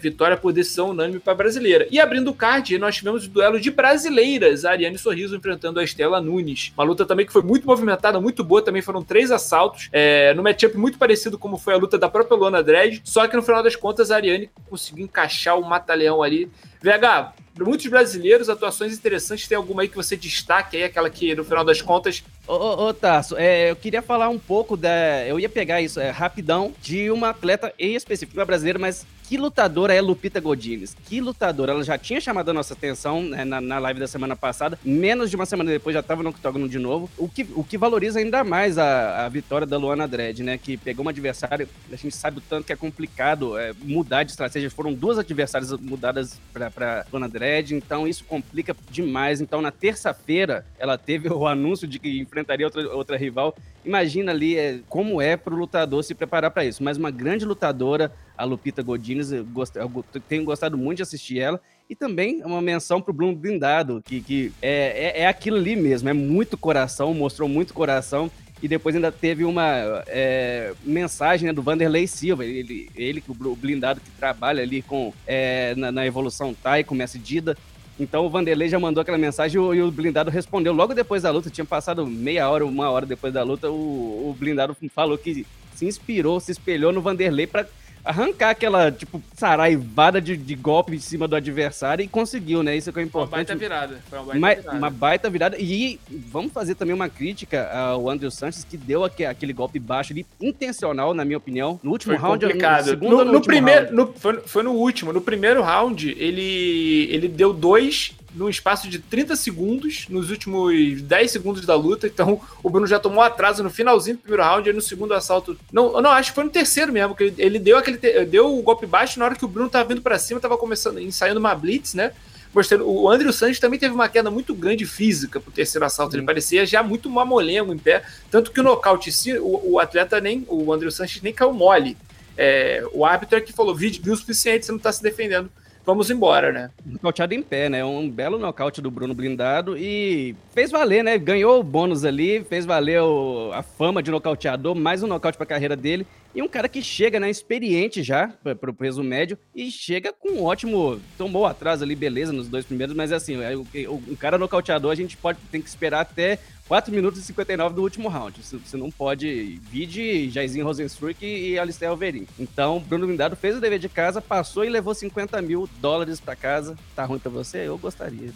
vitória 0.00 0.36
por 0.36 0.52
decisão 0.52 0.90
unânime 0.90 1.20
para 1.20 1.32
a 1.32 1.36
brasileira. 1.36 1.86
E 1.90 2.00
abrindo 2.00 2.28
o 2.28 2.34
card, 2.34 2.78
nós 2.78 2.96
tivemos 2.96 3.26
o 3.26 3.28
duelo 3.28 3.60
de 3.60 3.70
brasileiras, 3.70 4.64
a 4.64 4.70
Ariane 4.70 4.98
Sorriso 4.98 5.36
enfrentando 5.36 5.80
a 5.80 5.84
Estela 5.84 6.20
Nunes. 6.20 6.72
Uma 6.76 6.84
luta 6.84 7.04
também 7.06 7.26
que 7.26 7.32
foi 7.32 7.42
muito 7.42 7.66
movimentada, 7.66 8.20
muito 8.20 8.44
boa, 8.44 8.62
também 8.62 8.82
foram 8.82 9.02
três 9.02 9.30
assaltos, 9.30 9.88
é, 9.92 10.34
no 10.34 10.42
matchup 10.42 10.76
muito 10.76 10.98
parecido 10.98 11.38
como 11.38 11.56
foi 11.56 11.74
a 11.74 11.76
luta 11.76 11.98
da 11.98 12.08
própria 12.08 12.36
Luana 12.36 12.62
Dredd, 12.62 13.00
só 13.04 13.26
que 13.26 13.36
no 13.36 13.42
final 13.42 13.62
das 13.62 13.76
contas 13.76 14.10
a 14.10 14.16
Ariane 14.16 14.50
conseguiu 14.68 15.04
encaixar 15.04 15.58
o 15.58 15.64
mata-leão 15.64 16.22
ali. 16.22 16.50
VH, 16.82 17.32
muitos 17.60 17.86
brasileiros, 17.86 18.48
atuações 18.48 18.92
interessantes, 18.92 19.46
tem 19.46 19.56
alguma 19.56 19.82
aí 19.82 19.88
que 19.88 19.96
você 19.96 20.16
destaque 20.16 20.76
aí, 20.76 20.84
aquela 20.84 21.08
que 21.08 21.34
no 21.34 21.44
final 21.44 21.64
das 21.64 21.80
contas 21.80 22.24
Ô, 22.46 22.54
ô, 22.54 22.88
ô 22.88 22.94
Tarso, 22.94 23.36
é, 23.36 23.70
eu 23.70 23.76
queria 23.76 24.02
falar 24.02 24.28
um 24.28 24.38
pouco 24.38 24.76
da. 24.76 25.24
Eu 25.26 25.38
ia 25.38 25.48
pegar 25.48 25.80
isso 25.80 26.00
é, 26.00 26.10
rapidão 26.10 26.74
de 26.82 27.08
uma 27.10 27.30
atleta 27.30 27.72
em 27.78 27.94
específico, 27.94 28.38
uma 28.38 28.44
brasileira, 28.44 28.78
mas 28.80 29.06
que 29.32 29.38
lutadora 29.38 29.94
é 29.94 30.00
Lupita 30.02 30.40
Godines? 30.40 30.94
Que 31.06 31.18
lutadora? 31.18 31.72
Ela 31.72 31.82
já 31.82 31.96
tinha 31.96 32.20
chamado 32.20 32.50
a 32.50 32.52
nossa 32.52 32.74
atenção 32.74 33.22
né, 33.22 33.46
na, 33.46 33.62
na, 33.62 33.78
live 33.78 33.98
da 33.98 34.06
semana 34.06 34.36
passada, 34.36 34.78
menos 34.84 35.30
de 35.30 35.36
uma 35.36 35.46
semana 35.46 35.70
depois 35.70 35.94
já 35.94 36.00
estava 36.00 36.22
no 36.22 36.28
octógono 36.28 36.68
de 36.68 36.78
novo, 36.78 37.08
o 37.16 37.26
que, 37.26 37.48
o 37.56 37.64
que 37.64 37.78
valoriza 37.78 38.18
ainda 38.18 38.44
mais 38.44 38.76
a, 38.76 39.24
a 39.24 39.28
vitória 39.30 39.66
da 39.66 39.78
Luana 39.78 40.06
Dredd, 40.06 40.42
né? 40.42 40.58
Que 40.58 40.76
pegou 40.76 41.00
uma 41.02 41.12
adversária, 41.12 41.66
a 41.90 41.96
gente 41.96 42.14
sabe 42.14 42.40
o 42.40 42.40
tanto 42.42 42.66
que 42.66 42.74
é 42.74 42.76
complicado 42.76 43.56
é, 43.56 43.72
mudar 43.82 44.22
de 44.22 44.32
estratégia. 44.32 44.68
Foram 44.68 44.92
duas 44.92 45.18
adversárias 45.18 45.72
mudadas 45.80 46.38
para 46.52 47.06
Luana 47.10 47.26
Dredd, 47.26 47.72
então 47.72 48.06
isso 48.06 48.26
complica 48.26 48.76
demais. 48.90 49.40
Então 49.40 49.62
na 49.62 49.70
terça-feira 49.70 50.66
ela 50.78 50.98
teve 50.98 51.32
o 51.32 51.46
anúncio 51.46 51.88
de 51.88 51.98
que 51.98 52.20
enfrentaria 52.20 52.66
outra, 52.66 52.86
outra 52.94 53.16
rival. 53.16 53.56
Imagina 53.82 54.30
ali 54.30 54.56
é, 54.56 54.80
como 54.88 55.20
é 55.20 55.36
para 55.36 55.54
o 55.54 55.56
lutador 55.56 56.04
se 56.04 56.14
preparar 56.14 56.50
para 56.50 56.64
isso. 56.64 56.84
Mas 56.84 56.98
uma 56.98 57.10
grande 57.10 57.44
lutadora, 57.44 58.12
a 58.42 58.44
Lupita 58.44 58.82
Godinez, 58.82 59.30
eu, 59.30 59.44
gost, 59.44 59.76
eu 59.76 60.20
tenho 60.28 60.42
gostado 60.42 60.76
muito 60.76 60.96
de 60.96 61.02
assistir 61.04 61.38
ela. 61.38 61.60
E 61.88 61.94
também 61.94 62.42
uma 62.42 62.60
menção 62.60 63.00
pro 63.00 63.12
Bruno 63.12 63.36
Blindado, 63.36 64.02
que, 64.04 64.20
que 64.20 64.52
é, 64.60 65.12
é, 65.16 65.22
é 65.22 65.26
aquilo 65.28 65.58
ali 65.58 65.76
mesmo, 65.76 66.08
é 66.08 66.12
muito 66.12 66.58
coração, 66.58 67.14
mostrou 67.14 67.48
muito 67.48 67.72
coração 67.72 68.28
e 68.60 68.66
depois 68.66 68.96
ainda 68.96 69.12
teve 69.12 69.44
uma 69.44 70.02
é, 70.08 70.72
mensagem 70.84 71.46
né, 71.46 71.52
do 71.52 71.62
Vanderlei 71.62 72.06
Silva, 72.08 72.44
ele, 72.44 72.90
ele 72.96 73.22
o 73.28 73.56
blindado 73.56 74.00
que 74.00 74.10
trabalha 74.12 74.62
ali 74.62 74.82
com 74.82 75.12
é, 75.26 75.74
na, 75.76 75.92
na, 75.92 76.06
evolução 76.06 76.54
Thai, 76.54 76.82
com 76.82 76.94
Messi 76.94 77.18
Dida, 77.18 77.56
então 77.98 78.26
o 78.26 78.30
Vanderlei 78.30 78.68
já 78.68 78.78
mandou 78.78 79.02
aquela 79.02 79.18
mensagem 79.18 79.60
e 79.60 79.82
o, 79.82 79.90
blindado 79.92 80.30
respondeu 80.30 80.72
logo 80.72 80.94
depois 80.94 81.22
da 81.22 81.30
luta. 81.30 81.50
Tinha 81.50 81.64
passado 81.64 82.06
meia 82.06 82.48
hora, 82.48 82.64
uma 82.64 82.90
hora 82.90 83.04
depois 83.04 83.32
da 83.32 83.42
luta. 83.42 83.70
O, 83.70 84.30
o 84.30 84.36
blindado 84.36 84.74
falou 84.92 85.18
que 85.18 85.46
se 85.74 85.86
inspirou, 85.86 86.40
se 86.40 86.52
espelhou 86.52 86.92
no 86.92 87.02
Vanderlei 87.02 87.46
para 87.46 87.66
arrancar 88.04 88.50
aquela, 88.50 88.90
tipo, 88.90 89.22
saraivada 89.36 90.20
de, 90.20 90.36
de 90.36 90.54
golpe 90.54 90.94
em 90.94 90.98
cima 90.98 91.28
do 91.28 91.36
adversário 91.36 92.02
e 92.02 92.08
conseguiu, 92.08 92.62
né? 92.62 92.76
Isso 92.76 92.90
é 92.90 92.92
que 92.92 93.00
é 93.00 93.02
importante. 93.02 93.30
Uma 93.30 93.36
baita 93.36 93.56
virada. 93.56 94.00
Foi 94.08 94.18
uma 94.18 94.26
baita 94.26 94.38
uma, 94.38 94.54
virada. 94.54 94.78
Uma 94.78 94.90
baita 94.90 95.30
virada. 95.30 95.56
E 95.58 96.00
vamos 96.30 96.52
fazer 96.52 96.74
também 96.74 96.94
uma 96.94 97.08
crítica 97.08 97.70
ao 97.70 98.08
Andrew 98.08 98.30
Sanches, 98.30 98.64
que 98.64 98.76
deu 98.76 99.04
aquele 99.04 99.52
golpe 99.52 99.78
baixo 99.78 100.12
ali, 100.12 100.26
intencional, 100.40 101.14
na 101.14 101.24
minha 101.24 101.38
opinião. 101.38 101.78
No 101.82 101.92
último 101.92 102.14
foi 102.14 102.22
round. 102.22 102.44
Complicado. 102.44 102.84
No, 102.84 102.90
segundo, 102.90 103.16
no, 103.16 103.24
no, 103.24 103.32
no 103.32 103.42
primeiro, 103.42 103.94
no, 103.94 104.12
foi, 104.14 104.40
foi, 104.40 104.62
no 104.62 104.72
último. 104.72 105.12
No 105.12 105.20
primeiro 105.20 105.62
round, 105.62 106.10
ele, 106.18 107.08
ele 107.10 107.28
deu 107.28 107.52
dois 107.52 108.12
no 108.34 108.48
espaço 108.48 108.88
de 108.88 108.98
30 108.98 109.36
segundos, 109.36 110.06
nos 110.08 110.30
últimos 110.30 111.02
10 111.02 111.30
segundos 111.30 111.66
da 111.66 111.74
luta. 111.74 112.06
Então 112.06 112.40
o 112.62 112.70
Bruno 112.70 112.86
já 112.86 112.98
tomou 112.98 113.22
atraso 113.22 113.62
no 113.62 113.70
finalzinho 113.70 114.16
do 114.16 114.20
primeiro 114.20 114.42
round, 114.42 114.68
e 114.68 114.72
no 114.72 114.80
segundo 114.80 115.14
assalto. 115.14 115.56
Não, 115.72 116.00
não, 116.00 116.10
acho 116.10 116.30
que 116.30 116.34
foi 116.34 116.44
no 116.44 116.50
terceiro 116.50 116.92
mesmo, 116.92 117.14
que 117.14 117.24
ele, 117.24 117.34
ele 117.38 117.58
deu 117.58 117.76
aquele 117.76 117.98
deu 118.24 118.58
o 118.58 118.62
golpe 118.62 118.86
baixo 118.86 119.18
na 119.18 119.26
hora 119.26 119.34
que 119.34 119.44
o 119.44 119.48
Bruno 119.48 119.68
tava 119.68 119.88
vindo 119.88 120.02
para 120.02 120.18
cima, 120.18 120.40
tava 120.40 120.56
começando, 120.56 120.98
ensaiando 120.98 121.40
uma 121.40 121.54
blitz, 121.54 121.94
né? 121.94 122.12
mostrando. 122.54 122.88
O 122.88 123.08
Andrew 123.08 123.32
Sanches 123.32 123.58
também 123.58 123.78
teve 123.78 123.94
uma 123.94 124.08
queda 124.08 124.30
muito 124.30 124.54
grande 124.54 124.84
física 124.84 125.40
pro 125.40 125.50
terceiro 125.50 125.84
assalto. 125.84 126.14
Uhum. 126.14 126.20
Ele 126.20 126.26
parecia 126.26 126.66
já 126.66 126.82
muito 126.82 127.08
mamolengo 127.10 127.72
em 127.72 127.78
pé. 127.78 128.02
Tanto 128.30 128.50
que 128.50 128.60
o 128.60 128.62
nocaute, 128.62 129.10
o, 129.38 129.72
o 129.72 129.78
atleta 129.78 130.20
nem. 130.20 130.44
O 130.48 130.72
Andrew 130.72 130.90
Sanches 130.90 131.22
nem 131.22 131.32
caiu 131.32 131.52
mole. 131.52 131.96
É, 132.36 132.84
o 132.92 133.04
árbitro 133.04 133.38
é 133.38 133.40
que 133.40 133.52
falou: 133.52 133.74
viu 133.74 133.90
o 133.90 134.16
suficiente, 134.16 134.66
você 134.66 134.72
não 134.72 134.78
tá 134.78 134.92
se 134.92 135.02
defendendo 135.02 135.50
vamos 135.84 136.10
embora, 136.10 136.52
né? 136.52 136.70
Nocauteado 136.84 137.34
em 137.34 137.42
pé, 137.42 137.68
né? 137.68 137.84
Um 137.84 138.08
belo 138.08 138.38
nocaute 138.38 138.80
do 138.80 138.90
Bruno 138.90 139.14
Blindado 139.14 139.76
e 139.76 140.34
fez 140.52 140.70
valer, 140.70 141.02
né? 141.04 141.18
Ganhou 141.18 141.60
o 141.60 141.62
bônus 141.62 142.04
ali, 142.04 142.44
fez 142.44 142.64
valer 142.64 143.00
o, 143.00 143.50
a 143.52 143.62
fama 143.62 144.02
de 144.02 144.10
nocauteador, 144.10 144.74
mais 144.74 145.02
um 145.02 145.06
nocaute 145.06 145.36
para 145.36 145.44
a 145.44 145.48
carreira 145.48 145.76
dele. 145.76 146.06
E 146.34 146.40
um 146.40 146.48
cara 146.48 146.68
que 146.68 146.80
chega, 146.80 147.20
né, 147.20 147.28
experiente 147.28 148.02
já 148.02 148.32
para 148.42 148.70
o 148.70 148.74
peso 148.74 149.02
médio 149.02 149.38
e 149.54 149.70
chega 149.70 150.12
com 150.12 150.30
um 150.30 150.44
ótimo. 150.44 150.98
Tomou 151.18 151.44
atrás 151.44 151.82
ali, 151.82 151.94
beleza, 151.94 152.32
nos 152.32 152.48
dois 152.48 152.64
primeiros, 152.64 152.94
mas 152.94 153.12
assim, 153.12 153.36
é, 153.42 153.54
um 153.88 154.16
cara 154.16 154.38
nocauteador 154.38 154.90
a 154.90 154.94
gente 154.94 155.16
pode 155.16 155.38
tem 155.50 155.60
que 155.60 155.68
esperar 155.68 156.00
até 156.00 156.38
4 156.72 156.90
minutos 156.90 157.20
e 157.20 157.22
59 157.24 157.74
do 157.74 157.82
último 157.82 158.08
round. 158.08 158.40
Você 158.42 158.78
não 158.78 158.90
pode 158.90 159.60
vir 159.70 159.84
de 159.84 160.30
Jairzinho 160.30 160.64
Rosenstruck 160.64 161.22
e 161.22 161.58
Alistair 161.58 161.90
Alverin. 161.90 162.26
Então, 162.38 162.80
Bruno 162.80 163.06
Blindado 163.06 163.36
fez 163.36 163.54
o 163.54 163.60
dever 163.60 163.78
de 163.78 163.90
casa, 163.90 164.22
passou 164.22 164.64
e 164.64 164.70
levou 164.70 164.94
50 164.94 165.42
mil 165.42 165.68
dólares 165.82 166.18
para 166.18 166.34
casa. 166.34 166.74
Tá 166.96 167.04
ruim 167.04 167.18
para 167.18 167.30
você? 167.30 167.68
Eu 167.68 167.76
gostaria. 167.76 168.30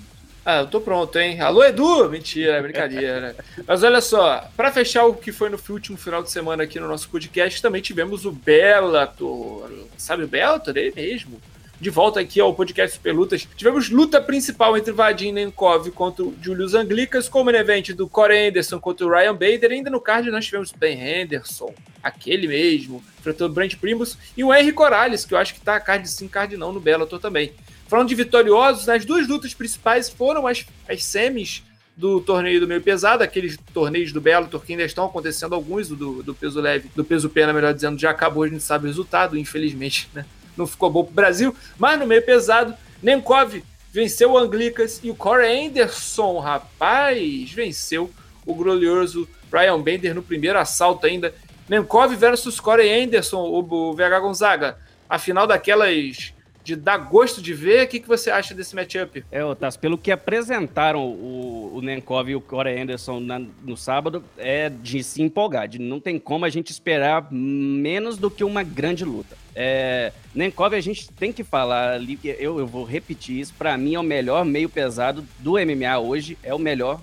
Ah, 0.45 0.59
eu 0.59 0.67
tô 0.67 0.83
pronto, 0.83 1.19
hein? 1.19 1.41
Alô, 1.41 1.65
Edu! 1.65 2.11
Mentira, 2.11 2.59
é 2.59 2.61
brincadeira. 2.61 3.35
Mas 3.67 3.83
olha 3.83 4.03
só, 4.03 4.47
para 4.55 4.71
fechar 4.71 5.07
o 5.07 5.15
que 5.15 5.33
foi 5.33 5.49
no 5.49 5.59
último 5.71 5.97
final 5.97 6.23
de 6.23 6.31
semana 6.31 6.65
aqui 6.65 6.79
no 6.79 6.89
nosso 6.89 7.09
podcast, 7.09 7.63
também 7.63 7.81
tivemos 7.81 8.27
o 8.27 8.33
Bellator. 8.33 9.71
Sabe 9.97 10.25
o 10.25 10.29
Bellator? 10.29 10.77
Ele 10.77 10.93
mesmo 10.95 11.41
de 11.81 11.91
volta 11.91 12.21
aqui 12.21 12.41
ao 12.41 12.55
podcast 12.55 12.97
Super 12.97 13.15
Lutas. 13.15 13.47
Tivemos 13.57 13.91
luta 13.91 14.21
principal 14.21 14.77
entre 14.77 14.93
Vadim 14.93 15.33
Nenkov 15.33 15.91
contra 15.91 16.25
o 16.25 16.35
Julius 16.41 16.75
Anglicas, 16.75 17.29
como 17.29 17.51
no 17.51 17.57
evento 17.57 17.95
do 17.95 18.09
Corey 18.09 18.49
Anderson 18.49 18.81
contra 18.81 19.07
o 19.07 19.11
Ryan 19.11 19.35
Bader. 19.35 19.73
Ainda 19.73 19.91
no 19.91 20.01
card 20.01 20.31
nós 20.31 20.47
tivemos 20.47 20.73
Ben 20.73 20.99
Henderson, 20.99 21.75
aquele 22.03 22.49
mesmo, 22.49 23.03
enfrentando 23.19 23.53
o 23.53 23.55
Brent 23.55 23.77
Primus, 23.77 24.17
e 24.37 24.43
o 24.43 24.55
Henry 24.55 24.73
Corales, 24.73 25.25
que 25.25 25.35
eu 25.35 25.39
acho 25.39 25.55
que 25.55 25.61
tá 25.61 25.79
card 25.79 26.09
sim, 26.09 26.29
card 26.29 26.57
não 26.57 26.73
no 26.73 26.81
Bellator 26.81 27.19
também. 27.19 27.53
Falando 27.89 28.09
de 28.09 28.15
vitoriosos, 28.15 28.89
as 28.89 29.05
duas 29.05 29.29
lutas 29.29 29.55
principais 29.55 30.09
foram 30.09 30.47
as, 30.47 30.65
as 30.89 31.05
semis 31.05 31.63
do 31.97 32.21
torneio 32.21 32.61
do 32.61 32.67
meio 32.67 32.83
pesado, 32.83 33.23
aqueles 33.23 33.59
torneios 33.73 34.13
do 34.13 34.21
Bellator 34.21 34.61
que 34.61 34.73
ainda 34.73 34.85
estão 34.85 35.07
acontecendo, 35.07 35.55
alguns 35.55 35.89
do, 35.89 36.23
do 36.23 36.35
peso 36.35 36.61
leve, 36.61 36.91
do 36.95 37.05
peso 37.05 37.29
pena, 37.31 37.53
melhor 37.53 37.73
dizendo, 37.73 37.99
já 37.99 38.11
acabou, 38.11 38.43
a 38.43 38.49
gente 38.49 38.63
sabe 38.63 38.85
o 38.85 38.89
resultado, 38.89 39.39
infelizmente, 39.39 40.09
né? 40.15 40.27
Não 40.57 40.67
ficou 40.67 40.91
bom 40.91 41.05
pro 41.05 41.15
Brasil, 41.15 41.55
mas 41.79 41.99
no 41.99 42.07
meio 42.07 42.23
pesado, 42.23 42.75
Nenkov 43.03 43.63
venceu 43.93 44.33
o 44.33 44.39
Anglicas 44.39 45.01
e 45.03 45.11
o 45.11 45.15
Corey 45.15 45.67
Anderson, 45.67 46.39
rapaz, 46.39 47.51
venceu 47.53 48.11
o 48.45 48.55
glorioso 48.55 49.29
Ryan 49.53 49.81
Bender 49.81 50.15
no 50.15 50.23
primeiro 50.23 50.59
assalto 50.59 51.07
ainda. 51.07 51.35
Nenkov 51.69 52.15
versus 52.15 52.61
Corey 52.61 53.03
Anderson, 53.03 53.41
o, 53.41 53.95
VH 53.95 54.21
Gonzaga. 54.21 54.79
A 55.09 55.19
final 55.19 55.47
daquelas 55.47 56.33
de 56.67 56.75
dar 56.75 56.99
gosto 56.99 57.41
de 57.41 57.55
ver. 57.55 57.85
O 57.85 57.89
que, 57.89 58.01
que 58.01 58.09
você 58.09 58.29
acha 58.29 58.53
desse 58.53 58.75
matchup? 58.75 59.25
É, 59.31 59.45
Otávio, 59.45 59.79
pelo 59.79 59.97
que 59.97 60.11
apresentaram 60.11 61.01
o, 61.05 61.56
o 61.77 61.83
Nenkov 61.83 62.31
e 62.31 62.35
o 62.35 62.41
Corey 62.41 62.81
Anderson 62.81 63.21
na, 63.21 63.39
no 63.63 63.77
sábado, 63.77 64.25
é 64.39 64.71
de 64.71 65.05
se 65.05 65.21
empolgar. 65.21 65.69
De, 65.69 65.79
não 65.79 66.01
tem 66.01 66.19
como 66.19 66.47
a 66.47 66.49
gente 66.49 66.71
esperar 66.71 67.29
menos 67.31 68.17
do 68.17 68.31
que 68.31 68.43
uma 68.43 68.63
grande 68.63 69.05
luta. 69.05 69.37
É, 69.55 70.11
Nenkov, 70.35 70.75
a 70.75 70.81
gente 70.81 71.11
tem 71.11 71.33
que 71.33 71.45
falar 71.45 71.93
ali, 71.93 72.19
eu, 72.25 72.59
eu 72.59 72.67
vou 72.67 72.83
repetir 72.83 73.39
isso, 73.39 73.53
para 73.59 73.77
mim 73.77 73.95
é 73.95 74.01
o 74.01 74.03
melhor 74.03 74.45
meio 74.45 74.71
pesado 74.71 75.23
do 75.39 75.53
MMA 75.53 75.99
hoje, 75.99 76.39
é 76.43 76.55
o 76.55 76.59
melhor. 76.59 76.99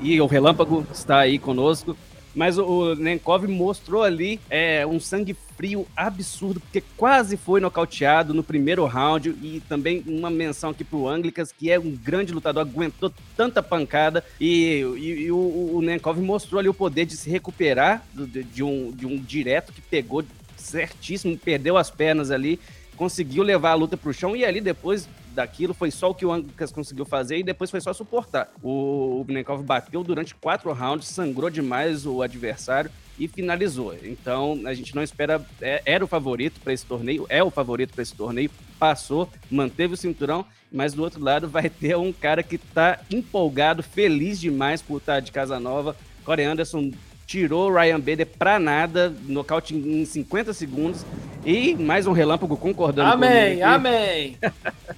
E 0.00 0.20
o 0.20 0.26
Relâmpago 0.26 0.84
está 0.92 1.20
aí 1.20 1.38
conosco. 1.38 1.96
Mas 2.36 2.58
o, 2.58 2.94
Nenkov 2.94 3.48
mostrou 3.48 4.02
ali 4.02 4.38
é, 4.50 4.86
um 4.86 5.00
sangue 5.00 5.34
frio 5.56 5.86
absurdo, 5.96 6.60
porque 6.60 6.82
quase 6.94 7.34
foi 7.34 7.62
nocauteado 7.62 8.34
no 8.34 8.42
primeiro 8.42 8.84
round. 8.84 9.30
E 9.42 9.62
também 9.66 10.04
uma 10.06 10.28
menção 10.28 10.68
aqui 10.68 10.84
pro 10.84 11.08
Anglicas, 11.08 11.50
que 11.50 11.70
é 11.70 11.78
um 11.78 11.90
grande 11.90 12.34
lutador, 12.34 12.60
aguentou 12.60 13.10
tanta 13.34 13.62
pancada. 13.62 14.22
E, 14.38 14.82
e, 14.98 15.22
e 15.22 15.32
o, 15.32 15.76
o 15.76 15.80
Nenkov 15.80 16.20
mostrou 16.20 16.58
ali 16.58 16.68
o 16.68 16.74
poder 16.74 17.06
de 17.06 17.16
se 17.16 17.30
recuperar 17.30 18.06
de, 18.12 18.44
de, 18.44 18.62
um, 18.62 18.92
de 18.92 19.06
um 19.06 19.16
direto 19.16 19.72
que 19.72 19.80
pegou 19.80 20.22
certíssimo, 20.58 21.38
perdeu 21.38 21.78
as 21.78 21.90
pernas 21.90 22.30
ali, 22.30 22.60
conseguiu 22.96 23.42
levar 23.42 23.70
a 23.70 23.74
luta 23.74 23.96
pro 23.96 24.12
chão. 24.12 24.36
E 24.36 24.44
ali 24.44 24.60
depois 24.60 25.08
daquilo 25.36 25.74
foi 25.74 25.90
só 25.90 26.10
o 26.10 26.14
que 26.14 26.24
o 26.24 26.32
Anglicas 26.32 26.72
conseguiu 26.72 27.04
fazer 27.04 27.38
e 27.38 27.42
depois 27.42 27.70
foi 27.70 27.80
só 27.80 27.92
suportar. 27.92 28.48
O, 28.62 29.20
o 29.20 29.62
bateu 29.62 30.02
durante 30.02 30.34
quatro 30.34 30.72
rounds, 30.72 31.06
sangrou 31.06 31.50
demais 31.50 32.06
o 32.06 32.22
adversário 32.22 32.90
e 33.18 33.28
finalizou. 33.28 33.94
Então 34.02 34.60
a 34.64 34.74
gente 34.74 34.94
não 34.94 35.02
espera. 35.02 35.44
É, 35.60 35.82
era 35.84 36.04
o 36.04 36.08
favorito 36.08 36.60
para 36.60 36.72
esse 36.72 36.84
torneio, 36.86 37.26
é 37.28 37.42
o 37.42 37.50
favorito 37.50 37.92
para 37.92 38.02
esse 38.02 38.14
torneio, 38.14 38.50
passou, 38.78 39.28
manteve 39.50 39.94
o 39.94 39.96
cinturão, 39.96 40.44
mas 40.72 40.94
do 40.94 41.02
outro 41.02 41.22
lado 41.22 41.48
vai 41.48 41.68
ter 41.68 41.96
um 41.96 42.12
cara 42.12 42.42
que 42.42 42.56
está 42.56 42.98
empolgado, 43.10 43.82
feliz 43.82 44.40
demais 44.40 44.80
por 44.80 44.98
estar 44.98 45.20
de 45.20 45.30
casa 45.30 45.60
nova. 45.60 45.94
Corey 46.24 46.46
Anderson 46.46 46.90
tirou 47.26 47.70
o 47.70 47.74
Ryan 47.74 48.00
Bader 48.00 48.26
pra 48.26 48.58
nada, 48.58 49.14
nocaute 49.26 49.74
em 49.74 50.04
50 50.04 50.54
segundos. 50.54 51.04
E 51.44 51.74
mais 51.76 52.06
um 52.06 52.12
relâmpago 52.12 52.56
concordando. 52.56 53.12
Amém, 53.12 53.62
amém. 53.62 54.36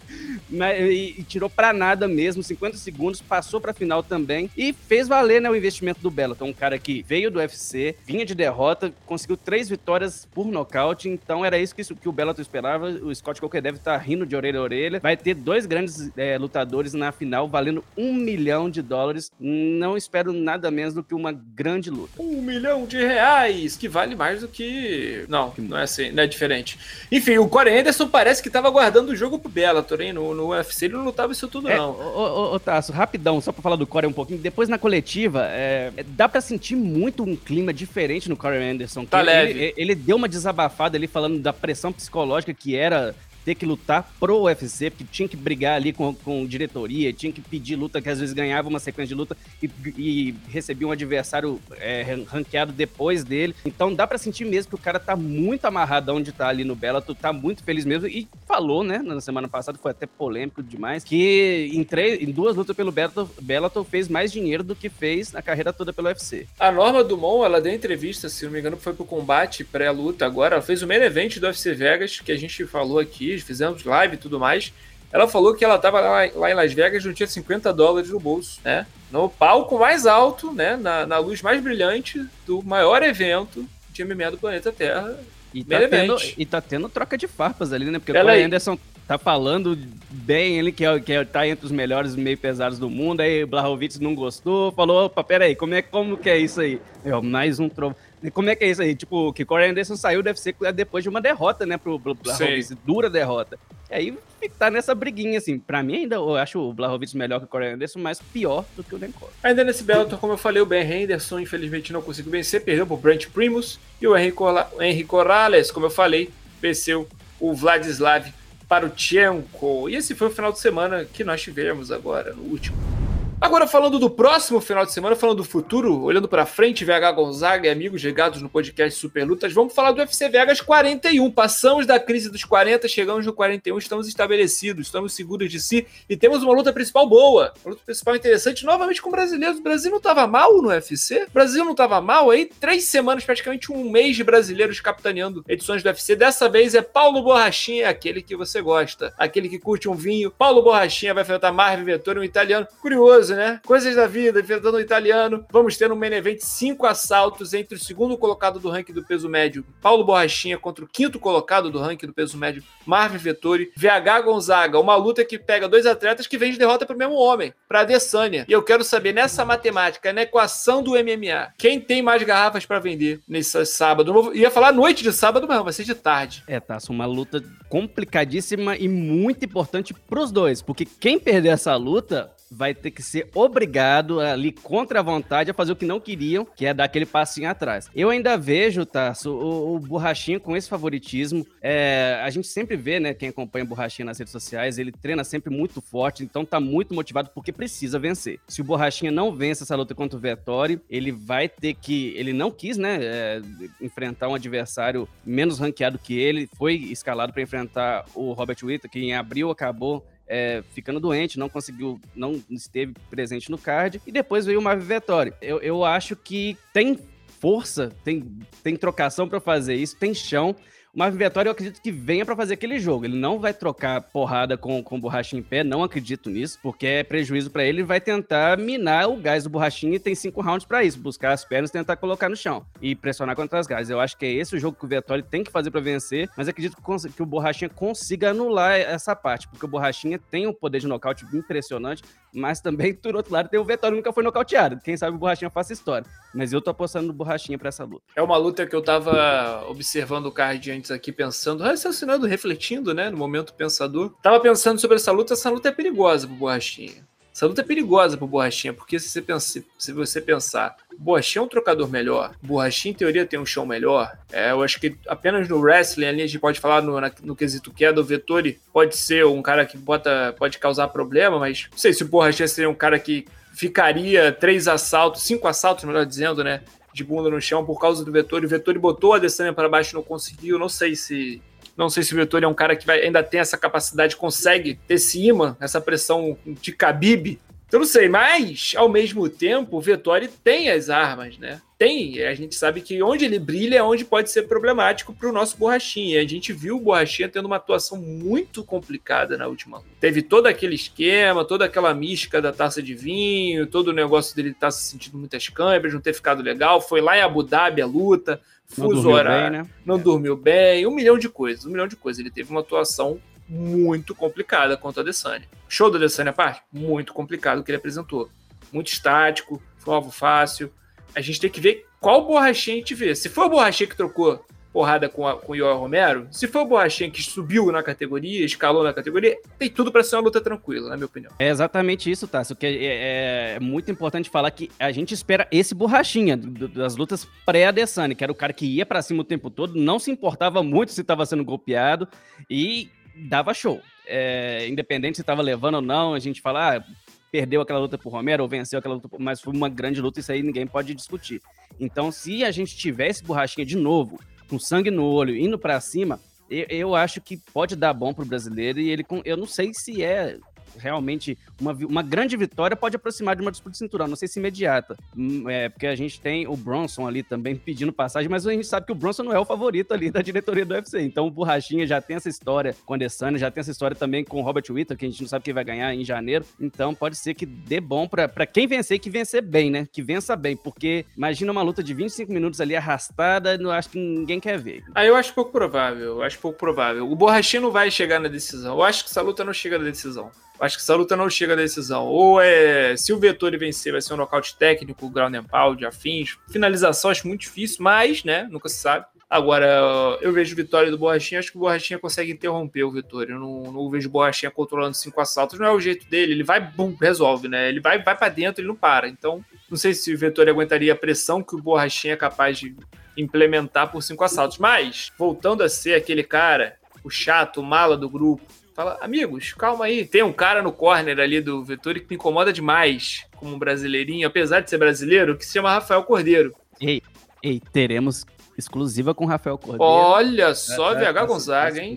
e, 0.50 1.14
e, 1.19 1.23
tirou 1.23 1.50
pra 1.50 1.73
nada 1.73 2.09
mesmo, 2.09 2.43
50 2.43 2.76
segundos, 2.76 3.21
passou 3.21 3.61
pra 3.61 3.75
final 3.75 4.02
também 4.02 4.50
e 4.57 4.73
fez 4.73 5.09
valer 5.09 5.40
né, 5.40 5.50
o 5.50 5.57
investimento 5.57 6.00
do 6.00 6.11
Bellator. 6.11 6.47
Um 6.47 6.52
cara 6.52 6.78
que 6.78 7.02
veio 7.02 7.31
do 7.31 7.38
UFC, 7.38 7.97
vinha 8.05 8.25
de 8.25 8.35
derrota, 8.35 8.93
conseguiu 9.07 9.37
três 9.37 9.69
vitórias 9.69 10.26
por 10.33 10.47
nocaute, 10.47 11.09
então 11.09 11.45
era 11.45 11.59
isso 11.59 11.75
que, 11.75 11.83
que 11.83 12.09
o 12.09 12.12
Bellator 12.12 12.43
esperava. 12.43 12.88
O 12.88 13.14
Scott 13.14 13.40
Coker 13.40 13.62
deve 13.62 13.78
estar 13.78 13.99
tá 13.99 13.99
rindo 13.99 14.26
de 14.26 14.37
orelha 14.37 14.59
a 14.59 14.62
orelha. 14.62 15.00
Vai 15.00 15.17
ter 15.17 15.35
dois 15.35 15.67
grandes 15.67 16.11
é, 16.17 16.38
lutadores 16.38 16.95
na 16.95 17.12
final, 17.12 17.49
valendo 17.49 17.85
um 17.97 18.12
milhão 18.12 18.71
de 18.71 18.83
dólares. 18.83 19.31
Não 19.38 19.97
espero 19.97 20.33
nada 20.33 20.71
menos 20.71 20.95
do 20.95 21.02
que 21.02 21.14
uma 21.14 21.33
grande 21.33 21.90
luta. 21.90 22.21
Um 22.21 22.43
milhão 22.43 22.87
de 22.87 22.99
reais, 22.99 23.76
que 23.76 23.88
vale 23.88 24.14
mais 24.14 24.40
do 24.40 24.49
que. 24.49 25.25
Não, 25.28 25.52
não 25.59 25.78
é 25.78 25.83
assim, 25.83 26.11
não 26.11 26.23
é 26.23 26.26
diferente. 26.26 26.78
Enfim, 27.11 27.38
o 27.38 27.49
Corey 27.49 27.81
Anderson 27.81 28.09
parece 28.09 28.43
que 28.43 28.50
tava 28.50 28.71
guardando 28.71 29.11
o 29.11 29.17
jogo 29.17 29.38
pro 29.38 29.50
Bellator, 29.50 30.00
hein? 30.00 30.12
No, 30.12 30.35
no 30.38 30.50
UFC 30.50 30.85
ele 30.85 30.95
não 30.95 31.04
lutava 31.04 31.33
isso 31.33 31.49
tudo, 31.49 31.68
é, 31.68 31.76
não. 31.76 31.90
Ô, 31.90 32.50
ô, 32.50 32.54
ô, 32.54 32.61
Tasso, 32.61 32.92
rapidão, 32.92 33.40
só 33.40 33.50
pra 33.50 33.61
falar 33.61 33.76
do 33.76 33.87
Corey 33.87 34.09
um 34.09 34.12
pouquinho. 34.12 34.38
Depois 34.38 34.68
na 34.68 34.78
coletiva, 34.78 35.47
é, 35.47 35.92
dá 36.09 36.28
pra 36.28 36.40
sentir 36.40 36.76
muito 36.76 37.25
um 37.25 37.35
clima 37.35 37.73
diferente 37.73 38.28
no 38.28 38.37
Corey 38.37 38.71
Anderson. 38.71 39.04
Tá 39.04 39.21
leve. 39.21 39.50
Ele, 39.50 39.75
ele 39.76 39.95
deu 39.95 40.16
uma 40.16 40.28
desabafada 40.28 40.97
ali 40.97 41.09
falando 41.09 41.40
da 41.40 41.52
pressão 41.52 41.92
psicológica 41.92 42.54
que 42.54 42.76
era 42.76 43.14
ter 43.49 43.55
que 43.55 43.64
lutar 43.64 44.07
pro 44.21 44.43
UFC, 44.43 44.90
porque 44.90 45.05
tinha 45.11 45.26
que 45.26 45.35
brigar 45.37 45.76
ali 45.76 45.90
com, 45.90 46.14
com 46.14 46.45
diretoria, 46.45 47.14
tinha 47.14 47.33
que 47.33 47.40
pedir 47.40 47.76
luta, 47.76 47.99
que 47.99 48.11
às 48.11 48.21
vezes 48.21 48.35
ganhava 48.35 48.69
uma 48.69 48.78
sequência 48.78 49.09
de 49.09 49.14
luta 49.14 49.35
e, 49.62 49.71
e 49.97 50.35
recebia 50.50 50.87
um 50.87 50.90
adversário 50.90 51.59
é, 51.78 52.19
ranqueado 52.26 52.73
depois 52.73 53.25
dele. 53.25 53.55
Então 53.64 53.95
dá 53.95 54.07
para 54.07 54.19
sentir 54.19 54.45
mesmo 54.45 54.69
que 54.69 54.75
o 54.75 54.78
cara 54.78 55.00
tá 55.00 55.17
muito 55.17 55.64
amarrado 55.64 56.12
onde 56.12 56.31
tá 56.31 56.47
ali 56.47 56.62
no 56.62 56.75
Bellator, 56.75 57.14
tá 57.14 57.33
muito 57.33 57.64
feliz 57.64 57.87
mesmo 57.87 58.07
e 58.07 58.28
falou, 58.47 58.85
né, 58.85 58.99
na 58.99 59.19
semana 59.19 59.49
passada, 59.49 59.78
foi 59.78 59.93
até 59.93 60.05
polêmico 60.05 60.62
demais, 60.62 61.02
que 61.02 61.71
em, 61.73 61.83
três, 61.85 62.21
em 62.21 62.31
duas 62.31 62.55
lutas 62.55 62.76
pelo 62.76 62.93
Bellator, 62.93 63.26
Bellator 63.40 63.83
fez 63.83 64.09
mais 64.11 64.31
dinheiro 64.31 64.62
do 64.62 64.76
que 64.76 64.90
fez 64.90 65.33
na 65.33 65.40
carreira 65.40 65.73
toda 65.73 65.90
pelo 65.90 66.09
UFC. 66.09 66.47
A 66.61 66.71
Norma 66.71 67.02
Dumont, 67.02 67.47
ela 67.47 67.62
deu 67.62 67.73
entrevista, 67.73 68.28
se 68.28 68.45
não 68.45 68.52
me 68.52 68.61
engano, 68.61 68.76
foi 68.76 68.93
pro 68.93 69.07
combate 69.07 69.64
pré-luta 69.64 70.26
agora, 70.26 70.57
ela 70.57 70.62
fez 70.62 70.83
o 70.83 70.87
main 70.87 71.00
event 71.00 71.38
do 71.38 71.47
UFC 71.47 71.73
Vegas, 71.73 72.21
que 72.21 72.31
a 72.31 72.37
gente 72.37 72.67
falou 72.67 72.99
aqui, 72.99 73.38
fizemos 73.42 73.85
live 73.85 74.14
e 74.14 74.18
tudo 74.18 74.38
mais. 74.38 74.73
Ela 75.11 75.26
falou 75.26 75.54
que 75.54 75.64
ela 75.64 75.76
estava 75.76 76.00
lá, 76.00 76.30
lá, 76.35 76.50
em 76.50 76.54
Las 76.54 76.73
Vegas 76.73 77.04
não 77.04 77.14
tinha 77.14 77.26
50 77.26 77.73
dólares 77.73 78.11
no 78.11 78.21
bolso, 78.21 78.61
né? 78.62 78.87
No 79.11 79.28
palco 79.28 79.78
mais 79.78 80.07
alto, 80.07 80.52
né? 80.52 80.76
Na, 80.76 81.07
na 81.07 81.18
luz 81.18 81.40
mais 81.40 81.62
brilhante 81.62 82.26
do 82.47 82.62
maior 82.62 83.02
evento 83.02 83.66
de 83.90 84.04
MMA 84.04 84.33
do 84.33 84.38
planeta 84.38 84.71
Terra. 84.71 85.18
E 85.54 85.64
tá, 85.64 85.88
tendo, 85.88 86.16
e 86.37 86.47
tá 86.47 86.61
tendo 86.61 86.88
troca 86.90 87.16
de 87.16 87.26
farpas 87.26 87.73
ali, 87.73 87.87
né? 87.87 87.99
Porque 87.99 88.12
o 88.12 88.28
Anderson 88.28 88.78
tá 89.09 89.16
falando 89.16 89.78
bem, 90.11 90.59
ele 90.59 90.71
que, 90.71 90.85
é, 90.85 91.00
que 91.00 91.12
é, 91.14 91.25
tá 91.25 91.49
entre 91.49 91.64
os 91.64 91.73
melhores 91.73 92.14
meio 92.14 92.37
pesados 92.37 92.78
do 92.78 92.90
mundo, 92.90 93.23
aí 93.23 93.42
o 93.42 93.47
Blahovic 93.47 93.99
não 94.02 94.14
gostou, 94.14 94.71
falou, 94.73 95.07
opa, 95.07 95.25
peraí, 95.25 95.57
como 95.57 95.75
é, 95.75 95.80
como 95.80 96.18
que 96.18 96.28
é 96.28 96.37
isso 96.37 96.61
aí? 96.61 96.78
Eu, 97.02 97.23
mais 97.23 97.59
um 97.59 97.71
trovão. 97.71 97.97
Como 98.33 98.51
é 98.51 98.57
que 98.57 98.65
é 98.65 98.69
isso 98.69 98.83
aí? 98.83 98.95
Tipo, 98.95 99.33
que 99.33 99.45
Corey 99.45 99.71
Anderson 99.71 99.97
saiu 99.97 100.23
deve 100.23 100.41
ser 100.41 100.55
depois 100.75 101.03
de 101.05 101.09
uma 101.09 101.21
derrota, 101.21 101.65
né, 101.65 101.77
pro 101.77 101.99
Blahovic, 101.99 102.75
dura 102.85 103.09
derrota. 103.09 103.59
E 103.91 103.95
aí 103.95 104.19
tá 104.59 104.71
nessa 104.71 104.95
briguinha, 104.95 105.39
assim. 105.39 105.59
Pra 105.59 105.83
mim 105.83 105.97
ainda, 105.99 106.17
eu 106.17 106.37
acho 106.37 106.59
o 106.59 106.73
Blahovic 106.73 107.17
melhor 107.17 107.39
que 107.39 107.45
o 107.45 107.49
Corey 107.49 107.73
Anderson, 107.73 108.01
mas 108.01 108.21
pior 108.21 108.65
do 108.77 108.85
que 108.85 108.95
o 108.95 108.99
Nenkov. 108.99 109.31
Ainda 109.43 109.65
nesse 109.65 109.83
Bellator, 109.85 110.19
como 110.19 110.33
eu 110.33 110.39
falei, 110.39 110.61
o 110.61 110.67
Ben 110.67 110.83
Henderson 110.83 111.41
infelizmente 111.41 111.93
não 111.93 112.03
conseguiu 112.03 112.33
vencer, 112.33 112.63
perdeu 112.63 112.87
pro 112.87 112.97
Brent 112.97 113.29
Primus. 113.29 113.79
E 114.01 114.07
o 114.07 114.17
Henry, 114.17 115.05
Corrales, 115.05 115.71
como 115.71 115.87
eu 115.87 115.91
falei, 115.91 116.31
venceu 116.61 117.09
o 117.41 117.55
Vladislav 117.55 118.27
para 118.69 118.85
o 118.85 118.91
Tchenko. 118.91 119.89
E 119.89 119.97
esse 119.97 120.15
foi 120.15 120.29
o 120.29 120.31
final 120.31 120.53
de 120.53 120.59
semana 120.59 121.05
que 121.05 121.25
nós 121.25 121.41
tivemos 121.41 121.91
agora, 121.91 122.33
no 122.35 122.43
último. 122.43 122.98
Agora, 123.40 123.68
falando 123.68 124.00
do 124.00 124.11
próximo 124.11 124.61
final 124.61 124.85
de 124.85 124.92
semana, 124.92 125.14
falando 125.14 125.37
do 125.37 125.45
futuro, 125.45 126.02
olhando 126.02 126.26
para 126.26 126.45
frente, 126.45 126.85
VH 126.85 127.12
Gonzaga 127.12 127.68
e 127.68 127.71
amigos 127.71 128.02
ligados 128.02 128.42
no 128.42 128.49
podcast 128.49 128.99
Super 128.99 129.25
Lutas, 129.25 129.52
vamos 129.52 129.73
falar 129.73 129.92
do 129.92 130.00
UFC 130.00 130.28
Vegas 130.28 130.61
41. 130.61 131.30
Passamos 131.30 131.87
da 131.87 132.00
crise 132.00 132.33
dos 132.33 132.45
40, 132.45 132.88
chegamos 132.88 133.25
no 133.25 133.33
41, 133.33 133.78
estamos 133.78 134.09
estabelecidos, 134.09 134.88
estamos 134.88 135.12
seguros 135.12 135.52
de 135.52 135.61
si 135.61 135.87
e 136.09 136.16
temos 136.16 136.42
uma 136.42 136.52
luta 136.52 136.73
principal 136.73 137.09
boa, 137.09 137.54
uma 137.64 137.71
luta 137.71 137.83
principal 137.87 138.16
interessante, 138.16 138.66
novamente 138.66 139.00
com 139.00 139.09
brasileiros. 139.09 139.61
O 139.61 139.62
Brasil 139.62 139.92
não 139.92 139.99
estava 139.99 140.26
mal 140.26 140.61
no 140.61 140.71
UFC? 140.71 141.23
O 141.23 141.30
Brasil 141.30 141.64
não 141.64 141.73
estava 141.73 142.00
mal 142.00 142.30
aí? 142.30 142.50
Três 142.59 142.85
semanas, 142.85 143.25
praticamente 143.25 143.71
um 143.71 143.88
mês 143.88 144.16
de 144.16 144.25
brasileiros 144.25 144.80
capitaneando 144.80 145.45
edições 145.47 145.80
do 145.80 145.87
UFC. 145.87 146.16
Dessa 146.16 146.49
vez 146.49 146.75
é 146.75 146.83
Paulo 146.83 147.23
Borrachinha, 147.23 147.88
aquele 147.88 148.21
que 148.21 148.35
você 148.35 148.61
gosta, 148.61 149.14
aquele 149.16 149.49
que 149.49 149.61
curte 149.61 149.88
um 149.88 149.95
vinho. 149.95 150.28
Paulo 150.28 150.61
Borrachinha 150.61 151.14
vai 151.14 151.23
enfrentar 151.23 151.52
Marvin 151.52 151.85
Vettori, 151.85 152.18
um 152.18 152.25
italiano. 152.25 152.66
Curioso 152.83 153.28
curioso, 153.29 153.35
né? 153.35 153.61
Coisas 153.65 153.95
da 153.95 154.07
vida, 154.07 154.41
enfrentando 154.41 154.77
o 154.77 154.81
italiano. 154.81 155.45
Vamos 155.51 155.77
ter 155.77 155.89
no 155.89 155.97
main 155.97 156.13
event 156.13 156.41
cinco 156.41 156.87
assaltos 156.87 157.53
entre 157.55 157.77
o 157.77 157.79
segundo 157.79 158.17
colocado 158.17 158.59
do 158.59 158.71
ranking 158.71 158.93
do 158.93 159.05
peso 159.05 159.29
médio, 159.29 159.65
Paulo 159.81 160.05
Borrachinha, 160.05 160.59
contra 160.59 160.85
o 160.85 160.89
quinto 160.89 161.19
colocado 161.19 161.71
do 161.71 161.79
ranking 161.79 162.07
do 162.07 162.13
peso 162.13 162.37
médio, 162.39 162.63
Marvin 162.87 163.19
Vettori. 163.19 163.73
VH 163.77 164.23
Gonzaga, 164.25 164.79
uma 164.79 164.97
luta 164.97 165.25
que 165.25 165.39
pega 165.39 165.69
dois 165.69 165.87
atletas 165.87 166.27
que 166.27 166.39
vem 166.39 166.53
de 166.53 166.59
derrota 166.59 166.87
para 166.87 166.95
o 166.95 166.99
mesmo 166.99 167.15
homem, 167.15 167.53
para 167.69 167.81
Adesanya. 167.81 168.45
E 168.49 168.53
eu 168.53 168.63
quero 168.63 168.85
saber, 168.85 169.13
nessa 169.13 169.45
matemática, 169.45 170.13
na 170.13 170.23
equação 170.23 170.83
do 170.83 170.93
MMA, 170.93 171.53
quem 171.57 171.81
tem 171.81 172.03
mais 172.03 172.23
garrafas 172.23 172.65
para 172.65 172.79
vender 172.79 173.21
nesse 173.29 173.65
sábado? 173.67 174.35
Ia 174.35 174.51
falar 174.51 174.73
noite 174.73 175.03
de 175.03 175.13
sábado, 175.13 175.47
mas 175.49 175.63
vai 175.63 175.73
ser 175.73 175.85
de 175.85 175.95
tarde. 175.95 176.43
É, 176.47 176.61
tá, 176.61 176.79
uma 176.89 177.07
luta 177.07 177.43
complicadíssima 177.69 178.77
e 178.77 178.89
muito 178.89 179.45
importante 179.45 179.93
para 179.93 180.21
os 180.21 180.31
dois, 180.31 180.63
porque 180.63 180.85
quem 180.85 181.19
perder 181.19 181.49
essa 181.49 181.75
luta 181.77 182.33
vai 182.50 182.75
ter 182.75 182.90
que 182.90 183.02
ser 183.02 183.28
obrigado 183.35 184.21
ali 184.21 184.52
contra 184.52 185.00
a 185.00 185.02
vontade 185.02 185.50
a 185.50 185.55
fazer 185.55 185.73
o 185.73 185.76
que 185.76 185.87
não 185.87 186.00
queriam, 186.00 186.45
que 186.45 186.67
é 186.67 186.75
dar 186.75 186.85
aquele 186.85 187.07
passinho 187.07 187.49
atrás. 187.49 187.90
Eu 187.95 188.11
ainda 188.11 188.37
vejo, 188.37 188.85
Tarso, 188.85 189.33
o, 189.33 189.76
o 189.76 189.81
Borrachinho 189.81 190.40
com 190.40 190.57
esse 190.57 190.69
favoritismo. 190.69 191.47
É, 191.61 192.21
a 192.23 192.31
gente 192.31 192.49
sempre 192.49 192.76
vê, 192.76 193.00
né, 193.00 193.14
quem 193.14 193.28
acompanha 193.28 193.64
o 193.64 193.69
Borrachinha 193.69 194.07
nas 194.07 194.19
redes 194.19 194.33
sociais, 194.33 194.78
ele 194.78 194.93
treina 194.93 195.25
sempre 195.25 195.55
muito 195.55 195.81
forte, 195.81 196.23
então 196.23 196.45
tá 196.45 196.61
muito 196.61 196.95
motivado 196.95 197.31
porque 197.35 197.52
precisa 197.52 197.99
vencer. 197.99 198.40
Se 198.49 198.61
o 198.61 198.64
Borrachinha 198.64 199.11
não 199.11 199.33
vence 199.33 199.62
essa 199.62 199.76
luta 199.76 199.95
contra 199.95 200.17
o 200.17 200.21
Vettori, 200.21 200.81
ele 200.88 201.12
vai 201.12 201.49
ter 201.49 201.75
que, 201.75 202.14
ele 202.17 202.33
não 202.33 202.50
quis, 202.50 202.76
né, 202.76 202.99
é, 203.00 203.43
enfrentar 203.81 204.28
um 204.28 204.35
adversário 204.35 205.09
menos 205.25 205.59
ranqueado 205.59 205.99
que 205.99 206.19
ele, 206.19 206.49
foi 206.57 206.75
escalado 206.75 207.33
para 207.33 207.43
enfrentar 207.43 208.05
o 208.14 208.33
Robert 208.33 208.57
Whittaker, 208.62 208.90
que 208.90 209.00
em 209.00 209.14
abril 209.14 209.50
acabou 209.50 210.05
é, 210.29 210.63
ficando 210.73 211.01
doente, 211.01 211.39
não 211.39 211.49
conseguiu, 211.49 212.01
não 212.15 212.43
esteve 212.51 212.95
presente 213.11 213.51
no 213.51 213.59
card, 213.59 214.01
e 214.07 214.13
depois 214.13 214.47
veio 214.47 214.59
o 214.59 214.63
Marvin 214.63 214.87
Vettori. 214.87 215.33
Eu, 215.41 215.61
eu 215.61 215.85
acho 215.85 216.15
que 216.15 216.57
tem 216.73 216.99
força, 217.41 217.93
tem, 218.05 218.25
tem 218.63 218.77
trocação 218.77 219.29
para 219.29 219.41
fazer 219.41 219.75
isso, 219.75 219.97
tem 219.97 220.13
chão. 220.13 220.55
O 220.95 220.99
Marvin 220.99 221.18
Vettori, 221.18 221.49
eu 221.49 221.52
acredito 221.52 221.83
que 221.83 221.92
venha 221.92 222.25
para 222.25 222.35
fazer 222.35 222.54
aquele 222.54 222.78
jogo. 222.78 223.04
Ele 223.04 223.16
não 223.16 223.38
vai 223.38 223.52
trocar 223.52 224.00
porrada 224.00 224.57
com, 224.57 224.83
com 224.83 224.99
borracha 224.99 225.37
em 225.37 225.42
pé, 225.42 225.62
não 225.62 225.83
acredito 225.83 226.30
nisso, 226.30 226.59
porque 226.62 226.87
é 226.87 227.02
prejuízo 227.04 227.50
para 227.50 227.62
ele. 227.62 227.83
Vai 227.83 228.00
tentar 228.00 228.57
minar 228.57 229.09
o 229.09 229.16
gás 229.16 229.45
do 229.45 229.50
borrachinha 229.50 229.97
e 229.97 229.99
tem 229.99 230.14
cinco 230.14 230.40
rounds 230.40 230.66
para 230.66 230.83
isso, 230.83 230.99
buscar 230.99 231.33
as 231.33 231.45
pernas, 231.45 231.71
tentar 231.71 231.97
colocar 231.97 232.30
no 232.30 232.37
chão 232.37 232.64
e 232.80 232.97
pressionar 232.97 233.37
contra 233.37 233.59
as 233.59 233.66
gás. 233.66 233.90
Eu 233.90 234.00
acho 234.00 234.16
que 234.16 234.25
é 234.25 234.33
esse 234.33 234.57
o 234.57 234.59
jogo 234.59 234.78
que 234.78 234.87
o 234.87 234.88
Vettori 234.88 235.23
tem 235.23 235.45
que 235.45 235.50
fazer 235.50 235.71
para 235.71 235.80
vencer, 235.80 236.28
mas 236.37 236.49
acredito 236.49 236.76
que 237.14 237.23
o 237.23 237.26
borrachinha 237.26 237.68
consiga 237.68 238.30
anular 238.30 238.78
essa 238.78 239.14
parte, 239.14 239.47
porque 239.47 239.66
o 239.66 239.68
borrachinha 239.68 240.18
tem 240.18 240.47
um 240.47 240.54
poder 240.54 240.80
de 240.80 240.87
nocaute 240.87 241.26
impressionante, 241.35 242.02
mas 242.33 242.61
também, 242.61 242.95
por 242.95 243.16
outro 243.16 243.33
lado, 243.33 243.49
tem 243.49 243.59
o 243.59 243.64
Vettori 243.64 243.97
nunca 243.97 244.12
foi 244.12 244.23
nocauteado. 244.23 244.80
Quem 244.83 244.97
sabe 244.97 245.16
o 245.16 245.18
Borrachinha 245.18 245.51
faça 245.51 245.72
história. 245.72 246.07
Mas 246.35 246.53
eu 246.53 246.61
tô 246.61 246.70
apostando 246.70 247.07
no 247.07 247.12
Borrachinha 247.12 247.59
pra 247.59 247.68
essa 247.68 247.85
luta. 247.85 248.03
É 248.14 248.22
uma 248.22 248.37
luta 248.37 248.66
que 248.66 248.77
eu 248.77 248.83
tava 248.83 249.64
observando 249.68 250.27
o 250.27 250.33
card 250.33 250.70
aqui, 250.91 251.12
pensando, 251.12 251.62
raciocinando, 251.62 252.27
refletindo, 252.27 252.95
né, 252.95 253.11
no 253.11 253.17
momento 253.17 253.55
pensador. 253.55 254.14
Tava 254.23 254.41
pensando 254.41 254.81
sobre 254.81 254.97
essa 254.97 255.12
luta, 255.12 255.35
essa 255.35 255.51
luta 255.51 255.69
é 255.69 255.73
perigosa 255.73 256.27
pro 256.27 256.37
Borrachinha. 256.37 257.07
Essa 257.38 257.47
luta 257.47 257.61
é 257.61 257.64
perigosa 257.64 258.17
pro 258.17 258.27
Borrachinha, 258.27 258.73
porque 258.73 258.99
se 258.99 259.21
você, 259.21 259.64
se 259.79 259.93
você 259.93 260.21
pensar, 260.21 260.77
Borrachinha 260.99 261.41
é 261.41 261.45
um 261.45 261.49
trocador 261.49 261.88
melhor, 261.88 262.35
Borrachinha 262.43 262.91
em 262.91 262.97
teoria 262.97 263.25
tem 263.25 263.38
um 263.38 263.47
chão 263.47 263.64
melhor, 263.64 264.19
é, 264.33 264.51
eu 264.51 264.61
acho 264.61 264.81
que 264.81 264.97
apenas 265.07 265.49
no 265.49 265.61
wrestling 265.61 266.07
ali 266.07 266.23
a 266.23 266.27
gente 266.27 266.41
pode 266.41 266.59
falar 266.59 266.83
no, 266.83 267.01
na, 267.01 267.12
no 267.23 267.37
quesito 267.37 267.73
queda, 267.73 268.01
o 268.01 268.05
Vettori 268.05 268.59
pode 268.73 268.97
ser 268.97 269.25
um 269.25 269.41
cara 269.41 269.64
que 269.64 269.79
bota, 269.79 270.35
pode 270.37 270.59
causar 270.59 270.88
problema, 270.88 271.38
mas 271.38 271.69
não 271.71 271.79
sei 271.79 271.93
se 271.93 272.03
o 272.03 272.09
Borrachinha 272.09 272.49
seria 272.49 272.69
um 272.69 272.75
cara 272.75 272.99
que 272.99 273.25
ficaria 273.55 274.33
três 274.33 274.67
assaltos, 274.67 275.23
cinco 275.23 275.47
assaltos, 275.47 275.85
melhor 275.85 276.05
dizendo, 276.05 276.43
né, 276.43 276.62
de 276.92 277.05
bunda 277.05 277.31
no 277.31 277.40
chão 277.40 277.64
por 277.64 277.79
causa 277.79 278.05
do 278.05 278.12
Vettori. 278.12 278.46
O 278.46 278.48
Vettori 278.48 278.79
botou 278.79 279.12
a 279.12 279.16
Adesanya 279.16 279.53
para 279.53 279.68
baixo 279.68 279.94
não 279.94 280.03
conseguiu. 280.03 280.59
Não 280.59 280.68
sei 280.68 280.94
se 280.94 281.42
não 281.77 281.88
sei 281.88 282.03
se 282.03 282.12
o 282.12 282.16
Vettori 282.16 282.44
é 282.44 282.48
um 282.48 282.55
cara 282.55 282.74
que 282.74 282.85
vai, 282.85 283.03
ainda 283.03 283.22
tem 283.22 283.38
essa 283.38 283.57
capacidade, 283.57 284.16
consegue 284.16 284.81
ter 284.88 284.94
esse 284.94 285.24
imã, 285.24 285.57
essa 285.61 285.81
pressão 285.81 286.37
de 286.44 286.72
Khabib. 286.72 287.38
Eu 287.70 287.78
não 287.78 287.87
sei, 287.87 288.09
mas 288.09 288.72
ao 288.76 288.88
mesmo 288.88 289.28
tempo 289.28 289.76
o 289.76 289.81
Vettori 289.81 290.28
tem 290.28 290.70
as 290.70 290.88
armas, 290.88 291.37
né? 291.37 291.61
Tem, 291.76 292.24
a 292.24 292.35
gente 292.35 292.54
sabe 292.54 292.81
que 292.81 293.00
onde 293.02 293.24
ele 293.24 293.38
brilha 293.38 293.76
é 293.76 293.83
onde 293.83 294.04
pode 294.04 294.31
ser 294.31 294.48
problemático 294.48 295.14
para 295.14 295.28
o 295.28 295.33
nosso 295.33 295.57
Borrachinha. 295.57 296.20
A 296.20 296.26
gente 296.26 296.52
viu 296.52 296.76
o 296.76 296.81
Borrachinha 296.81 297.28
tendo 297.28 297.44
uma 297.44 297.57
atuação 297.57 297.98
muito 297.98 298.64
complicada 298.64 299.37
na 299.37 299.46
última 299.46 299.76
luta. 299.76 299.90
Teve 300.00 300.22
todo 300.22 300.46
aquele 300.46 300.74
esquema, 300.74 301.44
toda 301.44 301.66
aquela 301.66 301.94
mística 301.94 302.40
da 302.40 302.52
taça 302.52 302.83
de 302.83 302.94
vinho, 302.94 303.66
todo 303.66 303.88
o 303.88 303.92
negócio 303.92 304.35
dele 304.35 304.50
estar 304.50 304.68
tá 304.68 304.70
se 304.70 304.90
sentindo 304.90 305.18
muitas 305.18 305.48
câmeras, 305.48 305.92
não 305.92 306.00
ter 306.00 306.14
ficado 306.14 306.42
legal. 306.42 306.81
Foi 306.81 307.00
lá 307.02 307.16
em 307.18 307.20
Abu 307.20 307.42
Dhabi 307.42 307.83
a 307.83 307.87
luta, 307.87 308.40
fuso 308.66 309.11
horário, 309.11 309.59
bem, 309.59 309.62
né? 309.62 309.70
não 309.85 309.96
é. 309.96 309.98
dormiu 309.98 310.37
bem, 310.37 310.87
um 310.87 310.94
milhão 310.94 311.18
de 311.18 311.28
coisas, 311.28 311.64
um 311.64 311.70
milhão 311.70 311.87
de 311.87 311.96
coisas. 311.96 312.18
Ele 312.18 312.31
teve 312.31 312.50
uma 312.50 312.61
atuação 312.61 313.20
muito 313.49 314.15
complicada 314.15 314.77
contra 314.77 315.01
a 315.01 315.03
Adesanya. 315.03 315.47
Show 315.69 315.91
da 315.91 315.97
Adesanya, 315.97 316.33
parte? 316.33 316.63
Muito 316.73 317.13
complicado 317.13 317.59
o 317.61 317.65
que 317.65 317.71
ele 317.71 317.79
apresentou. 317.79 318.29
Muito 318.73 318.93
estático, 318.93 319.63
foi 319.79 319.95
um 319.95 319.97
alvo 319.97 320.11
fácil. 320.11 320.73
A 321.15 321.21
gente 321.21 321.41
tem 321.41 321.51
que 321.51 321.61
ver 321.61 321.87
qual 322.01 322.27
borrachinha 322.27 322.77
a 322.77 322.79
gente 322.81 322.95
vê. 322.95 323.15
Se 323.15 323.29
foi 323.29 323.47
o 323.47 323.51
borrachinha 323.51 323.89
que 323.89 323.97
trocou 323.97 324.45
porrada 324.73 325.09
com, 325.09 325.27
a, 325.27 325.37
com 325.37 325.53
o 325.53 325.57
Yoel 325.57 325.79
Romero, 325.79 326.29
se 326.31 326.47
foi 326.47 326.61
o 326.61 326.65
borrachinha 326.67 327.11
que 327.11 327.23
subiu 327.23 327.73
na 327.73 327.83
categoria, 327.83 328.45
escalou 328.45 328.85
na 328.85 328.93
categoria, 328.93 329.37
tem 329.59 329.69
tudo 329.69 329.91
para 329.91 330.05
ser 330.05 330.17
uma 330.17 330.23
luta 330.23 330.41
tranquila, 330.41 330.91
na 330.91 330.97
minha 330.97 331.07
opinião. 331.07 331.33
É 331.39 331.49
exatamente 331.49 332.11
isso, 332.11 332.29
Tássio, 332.29 332.55
que 332.55 332.67
é, 332.67 332.71
é, 332.71 333.55
é, 333.57 333.61
muito 333.61 333.91
importante 333.91 334.31
falar 334.31 334.51
que 334.51 334.71
a 334.79 334.93
gente 334.93 335.15
espera 335.15 335.49
esse 335.51 335.75
borrachinha 335.75 336.37
do, 336.37 336.69
das 336.69 336.97
lutas 336.97 337.27
pré-Adesanya, 337.47 338.15
que 338.15 338.23
era 338.23 338.33
o 338.33 338.37
cara 338.37 338.53
que 338.53 338.67
ia 338.67 338.85
para 338.85 339.03
cima 339.03 339.23
o 339.23 339.25
tempo 339.25 339.51
todo, 339.51 339.75
não 339.75 339.99
se 339.99 340.11
importava 340.11 340.63
muito 340.63 340.93
se 340.93 341.01
estava 341.01 341.25
sendo 341.25 341.45
golpeado 341.45 342.07
e 342.49 342.91
dava 343.28 343.54
show. 343.54 343.81
É, 344.07 344.66
independente 344.68 345.16
se 345.16 345.20
estava 345.20 345.42
levando 345.42 345.76
ou 345.76 345.83
não, 345.83 346.14
a 346.14 346.18
gente 346.18 346.40
fala, 346.40 346.76
ah, 346.76 346.85
perdeu 347.31 347.61
aquela 347.61 347.78
luta 347.78 347.98
por 347.98 348.11
Romero 348.11 348.42
ou 348.42 348.48
venceu 348.48 348.78
aquela 348.78 348.94
luta, 348.94 349.09
mas 349.18 349.40
foi 349.40 349.54
uma 349.54 349.68
grande 349.68 350.00
luta, 350.00 350.20
isso 350.20 350.33
aí 350.33 350.42
ninguém 350.42 350.66
pode 350.66 350.94
discutir. 350.94 351.42
Então, 351.78 352.11
se 352.11 352.44
a 352.44 352.50
gente 352.50 352.76
tivesse 352.76 353.22
borrachinha 353.22 353.66
de 353.66 353.76
novo, 353.76 354.18
com 354.48 354.59
sangue 354.59 354.90
no 354.90 355.04
olho, 355.04 355.37
indo 355.37 355.59
para 355.59 355.81
cima, 355.81 356.20
eu, 356.50 356.66
eu, 356.70 356.94
acho 356.94 357.20
que 357.20 357.37
pode 357.37 357.76
dar 357.76 357.92
bom 357.92 358.14
pro 358.14 358.24
brasileiro 358.24 358.81
e 358.81 358.88
ele, 358.88 359.04
eu 359.24 359.37
não 359.37 359.46
sei 359.46 359.72
se 359.74 360.02
é 360.02 360.38
realmente 360.79 361.37
uma, 361.61 361.73
uma 361.73 362.03
grande 362.03 362.37
vitória 362.37 362.77
pode 362.77 362.97
aproximar 362.97 363.37
de 363.37 363.43
uma 363.43 363.51
disputa 363.51 363.73
de 363.73 363.79
cinturão, 363.79 364.07
não 364.07 364.17
sei 364.17 364.29
se 364.29 364.38
imediata. 364.38 364.97
Hum, 365.17 365.49
é, 365.49 365.69
porque 365.69 365.87
a 365.87 365.95
gente 365.95 366.21
tem 366.21 366.47
o 366.47 366.57
Bronson 366.57 367.07
ali 367.07 367.23
também 367.23 367.57
pedindo 367.57 367.93
passagem, 367.93 368.29
mas 368.29 368.47
a 368.47 368.53
gente 368.53 368.67
sabe 368.67 368.87
que 368.87 368.93
o 368.93 368.95
Bronson 368.95 369.25
não 369.25 369.33
é 369.33 369.38
o 369.38 369.45
favorito 369.45 369.93
ali 369.93 370.11
da 370.11 370.23
diretoria 370.23 370.64
do 370.64 370.75
UFC. 370.75 371.01
Então 371.01 371.27
o 371.27 371.31
Borrachinha 371.31 371.87
já 371.87 372.01
tem 372.01 372.17
essa 372.17 372.29
história 372.29 372.75
com 372.87 372.95
a 372.95 372.97
Adesanya, 372.97 373.38
já 373.38 373.51
tem 373.51 373.61
essa 373.61 373.71
história 373.71 373.97
também 373.97 374.25
com 374.25 374.41
o 374.41 374.43
Robert 374.43 374.64
Whittaker, 374.69 374.97
que 374.97 375.07
a 375.07 375.09
gente 375.09 375.21
não 375.21 375.29
sabe 375.29 375.45
quem 375.45 375.55
vai 375.55 375.64
ganhar 375.64 375.93
em 375.95 376.05
janeiro. 376.05 376.45
Então 376.61 376.95
pode 376.95 377.17
ser 377.17 377.35
que 377.35 377.47
dê 377.47 377.81
bom 377.81 378.09
para 378.09 378.47
quem 378.47 378.67
vencer, 378.67 378.99
que 378.99 379.11
vencer 379.11 379.43
bem, 379.43 379.71
né? 379.71 379.87
Que 379.91 380.03
vença 380.03 380.37
bem, 380.37 380.57
porque 380.57 381.05
imagina 381.17 381.53
uma 381.53 381.62
luta 381.62 381.83
de 381.83 381.95
25 381.95 382.33
minutos 382.33 382.61
ali 382.61 382.77
arrastada, 382.77 383.57
não 383.59 383.71
acho 383.71 383.91
que 383.91 383.99
ninguém 383.99 384.41
quer 384.41 384.59
ver. 384.59 384.85
Ah, 384.95 385.05
eu 385.05 385.17
acho 385.17 385.35
pouco 385.35 385.53
provável, 385.53 386.17
eu 386.17 386.23
acho 386.23 386.38
pouco 386.38 386.59
provável. 386.59 387.11
O 387.11 387.17
Borrachinha 387.17 387.61
não 387.61 387.71
vai 387.71 387.91
chegar 387.91 388.21
na 388.21 388.29
decisão. 388.29 388.77
Eu 388.77 388.83
acho 388.83 389.05
que 389.05 389.11
essa 389.11 389.23
luta 389.23 389.45
não 389.45 389.53
chega 389.53 389.79
na 389.79 389.85
decisão. 389.85 390.31
Acho 390.61 390.77
que 390.77 390.83
essa 390.83 390.94
luta 390.94 391.16
não 391.16 391.31
chega 391.31 391.53
à 391.53 391.57
decisão. 391.57 392.07
Ou 392.07 392.40
é. 392.40 392.97
Se 392.97 393.12
o 393.12 393.18
Vettori 393.18 393.57
vencer, 393.57 393.92
vai 393.92 394.01
ser 394.01 394.14
um 394.14 394.16
nocaute 394.16 394.57
técnico, 394.57 395.09
ground 395.09 395.35
and 395.35 395.44
pound, 395.44 395.85
afins. 395.85 396.37
Finalização 396.51 397.11
acho 397.11 397.27
muito 397.27 397.42
difícil, 397.42 397.79
mas, 397.81 398.25
né? 398.25 398.49
Nunca 398.51 398.68
se 398.68 398.77
sabe. 398.77 399.07
Agora, 399.31 400.18
eu 400.23 400.33
vejo 400.33 400.57
vitória 400.57 400.90
do 400.90 400.97
Borrachinha, 400.97 401.38
acho 401.38 401.51
que 401.51 401.59
o 401.59 401.61
Borrachinha 401.61 401.99
consegue 401.99 402.33
interromper 402.33 402.83
o 402.85 402.90
Vettori. 402.90 403.33
Eu 403.33 403.38
não, 403.38 403.62
não 403.64 403.90
vejo 403.90 404.09
o 404.09 404.11
Borrachinha 404.12 404.51
controlando 404.51 404.97
cinco 404.97 405.21
assaltos, 405.21 405.59
não 405.59 405.66
é 405.66 405.71
o 405.71 405.81
jeito 405.81 406.09
dele. 406.09 406.33
Ele 406.33 406.42
vai, 406.42 406.61
bum, 406.61 406.97
resolve, 406.99 407.47
né? 407.47 407.68
Ele 407.68 407.79
vai, 407.79 408.03
vai 408.03 408.16
para 408.16 408.31
dentro, 408.31 408.62
ele 408.62 408.68
não 408.68 408.75
para. 408.75 409.07
Então, 409.07 409.44
não 409.68 409.77
sei 409.77 409.92
se 409.92 410.14
o 410.14 410.18
Vettori 410.18 410.49
aguentaria 410.49 410.94
a 410.94 410.97
pressão 410.97 411.42
que 411.42 411.55
o 411.55 411.61
Borrachinha 411.61 412.14
é 412.14 412.16
capaz 412.16 412.59
de 412.59 412.75
implementar 413.18 413.92
por 413.92 414.03
cinco 414.03 414.25
assaltos. 414.25 414.57
Mas, 414.57 415.12
voltando 415.18 415.62
a 415.62 415.68
ser 415.68 415.94
aquele 415.94 416.25
cara, 416.25 416.77
o 417.05 417.11
chato, 417.11 417.61
o 417.61 417.64
mala 417.64 417.99
do 417.99 418.09
grupo, 418.09 418.42
Fala, 418.79 418.97
amigos, 419.01 419.53
calma 419.55 419.87
aí. 419.87 420.07
Tem 420.07 420.23
um 420.23 420.33
cara 420.33 420.62
no 420.62 420.71
corner 420.71 421.19
ali 421.19 421.41
do 421.41 421.64
Vettori 421.64 421.99
que 421.99 422.07
me 422.09 422.14
incomoda 422.14 422.53
demais, 422.53 423.27
como 423.35 423.57
um 423.57 423.59
brasileirinho, 423.59 424.29
apesar 424.29 424.61
de 424.61 424.71
ser 424.71 424.79
brasileiro, 424.79 425.37
que 425.37 425.45
se 425.45 425.55
chama 425.55 425.75
Rafael 425.75 426.05
Cordeiro. 426.05 426.55
Ei, 426.81 427.03
ei, 427.43 427.61
teremos 427.73 428.25
exclusiva 428.59 429.14
com 429.14 429.25
Rafael 429.25 429.57
Cordeiro. 429.57 429.85
Olha 429.85 430.53
só, 430.53 430.92
é, 430.92 431.12
VH 431.12 431.27
Gonzaga, 431.27 431.81
hein? 431.81 431.97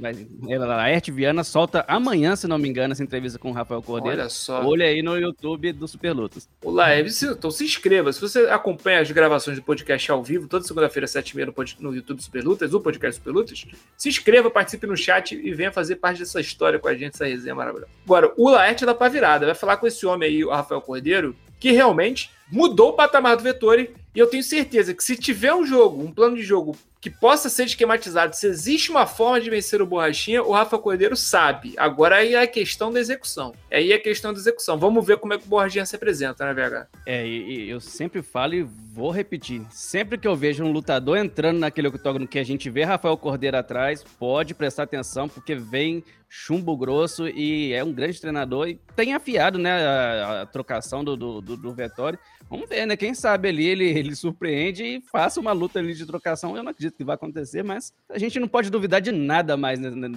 a 0.79 0.89
Ert 0.89 1.09
Viana 1.09 1.43
solta 1.43 1.83
amanhã, 1.87 2.35
se 2.35 2.47
não 2.47 2.59
me 2.59 2.69
engano, 2.69 2.91
essa 2.91 3.03
entrevista 3.03 3.39
com 3.39 3.49
o 3.49 3.53
Rafael 3.53 3.81
Cordeiro. 3.81 4.19
Olha 4.19 4.29
só. 4.29 4.63
Olha 4.63 4.85
aí 4.85 5.01
no 5.01 5.17
YouTube 5.17 5.73
do 5.73 5.87
Super 5.87 6.13
Lutas. 6.13 6.47
Olá, 6.63 6.89
então 6.99 7.49
se 7.49 7.65
inscreva. 7.65 8.13
Se 8.13 8.21
você 8.21 8.41
acompanha 8.41 9.01
as 9.01 9.09
gravações 9.09 9.57
do 9.57 9.63
podcast 9.63 10.11
ao 10.11 10.23
vivo, 10.23 10.47
toda 10.47 10.63
segunda-feira, 10.63 11.07
7h30 11.07 11.77
no, 11.79 11.89
no 11.89 11.95
YouTube 11.95 12.21
Super 12.21 12.43
Lutas, 12.43 12.73
o 12.73 12.79
podcast 12.79 13.17
Super 13.19 13.31
Lutas, 13.31 13.65
se 13.97 14.09
inscreva, 14.09 14.51
participe 14.51 14.85
no 14.85 14.95
chat 14.95 15.35
e 15.35 15.53
venha 15.53 15.71
fazer 15.71 15.95
parte 15.95 16.19
dessa 16.19 16.39
história 16.39 16.77
com 16.77 16.87
a 16.87 16.93
gente, 16.93 17.15
essa 17.15 17.25
resenha 17.25 17.55
maravilhosa. 17.55 17.91
Agora, 18.05 18.31
o 18.37 18.49
Laerte 18.49 18.85
dá 18.85 18.93
pra 18.93 19.09
virada. 19.09 19.47
Vai 19.47 19.55
falar 19.55 19.77
com 19.77 19.87
esse 19.87 20.05
homem 20.05 20.29
aí, 20.29 20.45
o 20.45 20.51
Rafael 20.51 20.81
Cordeiro, 20.81 21.35
que 21.61 21.71
realmente 21.71 22.31
mudou 22.51 22.89
o 22.89 22.93
patamar 22.93 23.37
do 23.37 23.43
Vettori. 23.43 23.91
E 24.13 24.19
eu 24.19 24.27
tenho 24.27 24.43
certeza 24.43 24.93
que 24.93 25.03
se 25.03 25.15
tiver 25.15 25.53
um 25.53 25.65
jogo, 25.65 26.03
um 26.03 26.11
plano 26.11 26.35
de 26.35 26.41
jogo 26.41 26.75
que 27.01 27.09
possa 27.09 27.49
ser 27.49 27.65
esquematizado, 27.65 28.35
se 28.35 28.45
existe 28.45 28.91
uma 28.91 29.07
forma 29.07 29.41
de 29.41 29.49
vencer 29.49 29.81
o 29.81 29.87
Borrachinha, 29.87 30.43
o 30.43 30.51
Rafa 30.51 30.77
Cordeiro 30.77 31.17
sabe. 31.17 31.73
Agora 31.75 32.17
aí 32.17 32.35
é 32.35 32.41
a 32.43 32.47
questão 32.47 32.93
da 32.93 32.99
execução. 32.99 33.55
Aí 33.71 33.91
é 33.91 33.95
a 33.95 33.99
questão 33.99 34.31
da 34.31 34.39
execução. 34.39 34.77
Vamos 34.77 35.03
ver 35.03 35.17
como 35.17 35.33
é 35.33 35.39
que 35.39 35.45
o 35.45 35.49
Borrachinha 35.49 35.83
se 35.83 35.95
apresenta, 35.95 36.45
né, 36.45 36.53
VH? 36.53 36.87
É, 37.07 37.27
eu 37.27 37.79
sempre 37.79 38.21
falo 38.21 38.53
e 38.53 38.61
vou 38.61 39.09
repetir. 39.09 39.65
Sempre 39.71 40.15
que 40.19 40.27
eu 40.27 40.35
vejo 40.35 40.63
um 40.63 40.71
lutador 40.71 41.17
entrando 41.17 41.57
naquele 41.57 41.87
octógono 41.87 42.27
que 42.27 42.37
a 42.37 42.43
gente 42.43 42.69
vê 42.69 42.83
Rafael 42.83 43.17
Cordeiro 43.17 43.57
atrás, 43.57 44.03
pode 44.19 44.53
prestar 44.53 44.83
atenção, 44.83 45.27
porque 45.27 45.55
vem 45.55 46.03
chumbo 46.33 46.77
grosso 46.77 47.27
e 47.27 47.73
é 47.73 47.83
um 47.83 47.91
grande 47.91 48.21
treinador 48.21 48.69
e 48.69 48.79
tem 48.95 49.13
afiado, 49.13 49.59
né, 49.59 49.85
a, 49.85 50.41
a 50.43 50.45
trocação 50.45 51.03
do, 51.03 51.17
do, 51.17 51.41
do, 51.41 51.57
do 51.57 51.73
Vettori. 51.73 52.17
Vamos 52.49 52.67
ver, 52.67 52.85
né? 52.85 52.97
Quem 52.97 53.13
sabe 53.13 53.47
ali 53.47 53.65
ele, 53.65 53.85
ele 53.85 54.13
surpreende 54.13 54.83
e 54.83 55.01
faça 55.01 55.39
uma 55.39 55.53
luta 55.53 55.79
ali 55.79 55.93
de 55.93 56.05
trocação. 56.05 56.55
Eu 56.55 56.63
não 56.63 56.71
acredito 56.71 56.90
que 56.91 57.03
vai 57.03 57.15
acontecer, 57.15 57.63
mas 57.63 57.93
a 58.09 58.17
gente 58.17 58.39
não 58.39 58.47
pode 58.47 58.69
duvidar 58.69 59.01
de 59.01 59.11
nada 59.11 59.55
mais 59.55 59.79
no, 59.79 59.91
no, 59.91 60.09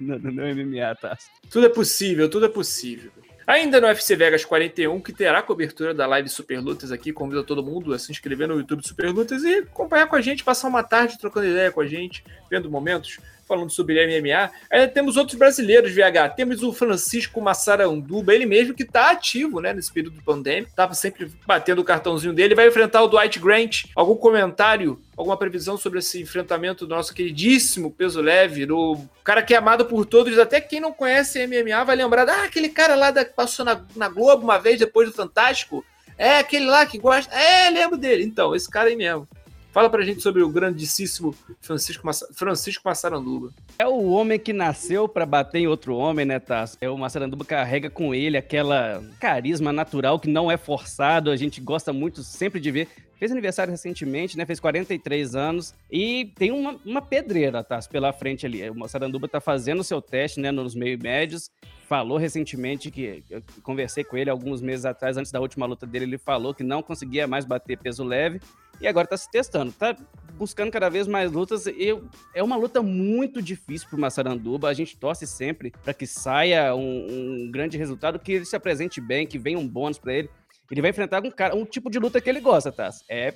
no, 0.00 0.18
no 0.18 0.54
MMA, 0.54 0.94
tá? 1.00 1.16
Tudo 1.50 1.66
é 1.66 1.68
possível, 1.68 2.28
tudo 2.28 2.46
é 2.46 2.48
possível. 2.48 3.10
Ainda 3.46 3.78
no 3.78 3.86
UFC 3.86 4.16
Vegas 4.16 4.44
41, 4.44 5.00
que 5.00 5.12
terá 5.12 5.42
cobertura 5.42 5.92
da 5.92 6.06
live 6.06 6.28
Super 6.30 6.60
Lutas 6.60 6.90
aqui, 6.90 7.12
convido 7.12 7.44
todo 7.44 7.62
mundo 7.62 7.92
a 7.92 7.98
se 7.98 8.10
inscrever 8.10 8.48
no 8.48 8.56
YouTube 8.56 8.86
Super 8.86 9.10
Lutas 9.10 9.42
e 9.44 9.56
acompanhar 9.56 10.06
com 10.06 10.16
a 10.16 10.20
gente, 10.22 10.42
passar 10.42 10.68
uma 10.68 10.82
tarde 10.82 11.18
trocando 11.18 11.46
ideia 11.46 11.70
com 11.70 11.82
a 11.82 11.86
gente, 11.86 12.24
vendo 12.50 12.70
momentos 12.70 13.18
falando 13.46 13.70
sobre 13.70 14.04
MMA. 14.06 14.50
Aí 14.70 14.88
temos 14.88 15.16
outros 15.16 15.38
brasileiros, 15.38 15.92
VH. 15.92 16.34
Temos 16.36 16.62
o 16.62 16.72
Francisco 16.72 17.40
Massaranduba, 17.40 18.34
ele 18.34 18.46
mesmo 18.46 18.74
que 18.74 18.82
está 18.82 19.10
ativo 19.10 19.60
né, 19.60 19.72
nesse 19.72 19.92
período 19.92 20.22
pandêmico, 20.22 20.70
estava 20.70 20.94
sempre 20.94 21.30
batendo 21.46 21.80
o 21.80 21.84
cartãozinho 21.84 22.32
dele. 22.32 22.54
Vai 22.54 22.68
enfrentar 22.68 23.02
o 23.02 23.08
Dwight 23.08 23.38
Grant. 23.38 23.84
Algum 23.94 24.16
comentário, 24.16 25.00
alguma 25.16 25.36
previsão 25.36 25.76
sobre 25.76 25.98
esse 25.98 26.20
enfrentamento 26.20 26.86
do 26.86 26.94
nosso 26.94 27.14
queridíssimo 27.14 27.90
peso 27.90 28.20
leve, 28.20 28.66
do 28.66 28.98
cara 29.22 29.42
que 29.42 29.54
é 29.54 29.56
amado 29.56 29.86
por 29.86 30.04
todos, 30.04 30.38
até 30.38 30.60
quem 30.60 30.80
não 30.80 30.92
conhece 30.92 31.46
MMA 31.46 31.84
vai 31.84 31.96
lembrar, 31.96 32.28
ah, 32.28 32.44
aquele 32.44 32.68
cara 32.68 32.94
lá 32.94 33.12
que 33.12 33.32
passou 33.32 33.64
na, 33.64 33.80
na 33.96 34.08
Globo 34.08 34.44
uma 34.44 34.58
vez 34.58 34.78
depois 34.78 35.08
do 35.08 35.14
Fantástico. 35.14 35.84
É 36.16 36.38
aquele 36.38 36.66
lá 36.66 36.86
que 36.86 36.98
gosta. 36.98 37.34
É, 37.34 37.70
lembro 37.70 37.96
dele. 37.96 38.24
Então, 38.24 38.54
esse 38.54 38.70
cara 38.70 38.88
aí 38.88 38.96
mesmo. 38.96 39.28
Fala 39.74 39.90
pra 39.90 40.04
gente 40.04 40.22
sobre 40.22 40.40
o 40.40 40.48
grandíssimo 40.48 41.34
Francisco, 41.60 42.06
Massa, 42.06 42.28
Francisco 42.32 42.82
Massaranduba. 42.84 43.50
É 43.76 43.84
o 43.84 44.10
homem 44.10 44.38
que 44.38 44.52
nasceu 44.52 45.08
para 45.08 45.26
bater 45.26 45.58
em 45.58 45.66
outro 45.66 45.96
homem, 45.96 46.24
né, 46.24 46.38
Tasso? 46.38 46.78
É 46.80 46.88
o 46.88 46.96
Massaranduba 46.96 47.44
carrega 47.44 47.90
com 47.90 48.14
ele 48.14 48.36
aquela 48.36 49.02
carisma 49.18 49.72
natural 49.72 50.20
que 50.20 50.28
não 50.28 50.48
é 50.48 50.56
forçado, 50.56 51.28
a 51.28 51.34
gente 51.34 51.60
gosta 51.60 51.92
muito 51.92 52.22
sempre 52.22 52.60
de 52.60 52.70
ver. 52.70 52.88
Fez 53.24 53.32
aniversário 53.32 53.70
recentemente, 53.70 54.36
né? 54.36 54.44
Fez 54.44 54.60
43 54.60 55.34
anos 55.34 55.74
e 55.90 56.26
tem 56.36 56.52
uma, 56.52 56.78
uma 56.84 57.00
pedreira, 57.00 57.64
Tasso, 57.64 57.88
pela 57.88 58.12
frente 58.12 58.44
ali. 58.44 58.68
O 58.68 58.74
Massaranduba 58.74 59.26
tá 59.26 59.40
fazendo 59.40 59.80
o 59.80 59.84
seu 59.84 60.02
teste, 60.02 60.40
né, 60.40 60.50
nos 60.50 60.74
meio 60.74 60.98
médios 61.02 61.50
falou 61.84 62.16
recentemente 62.16 62.90
que 62.90 63.22
eu 63.30 63.42
conversei 63.62 64.02
com 64.02 64.16
ele 64.16 64.30
alguns 64.30 64.60
meses 64.60 64.84
atrás, 64.84 65.16
antes 65.16 65.30
da 65.30 65.38
última 65.38 65.66
luta 65.66 65.86
dele, 65.86 66.06
ele 66.06 66.18
falou 66.18 66.54
que 66.54 66.64
não 66.64 66.82
conseguia 66.82 67.26
mais 67.26 67.44
bater 67.44 67.78
peso 67.78 68.02
leve 68.02 68.40
e 68.80 68.86
agora 68.86 69.06
tá 69.06 69.16
se 69.16 69.30
testando, 69.30 69.70
tá 69.72 69.96
buscando 70.36 70.70
cada 70.70 70.88
vez 70.88 71.06
mais 71.06 71.30
lutas. 71.30 71.66
E 71.66 71.96
é 72.34 72.42
uma 72.42 72.56
luta 72.56 72.82
muito 72.82 73.40
difícil 73.40 73.88
pro 73.88 73.98
Massaranduba. 73.98 74.68
A 74.68 74.74
gente 74.74 74.96
torce 74.96 75.26
sempre 75.26 75.72
para 75.82 75.94
que 75.94 76.06
saia 76.06 76.74
um, 76.74 77.44
um, 77.44 77.50
grande 77.50 77.78
resultado, 77.78 78.18
que 78.18 78.32
ele 78.32 78.44
se 78.44 78.56
apresente 78.56 79.00
bem, 79.00 79.26
que 79.26 79.38
venha 79.38 79.58
um 79.58 79.68
bônus 79.68 79.98
para 79.98 80.14
ele. 80.14 80.30
Ele 80.74 80.82
vai 80.82 80.90
enfrentar 80.90 81.24
um 81.24 81.30
cara, 81.30 81.54
um 81.54 81.64
tipo 81.64 81.88
de 81.88 82.00
luta 82.00 82.20
que 82.20 82.28
ele 82.28 82.40
gosta, 82.40 82.72
tá? 82.72 82.90
É 83.08 83.32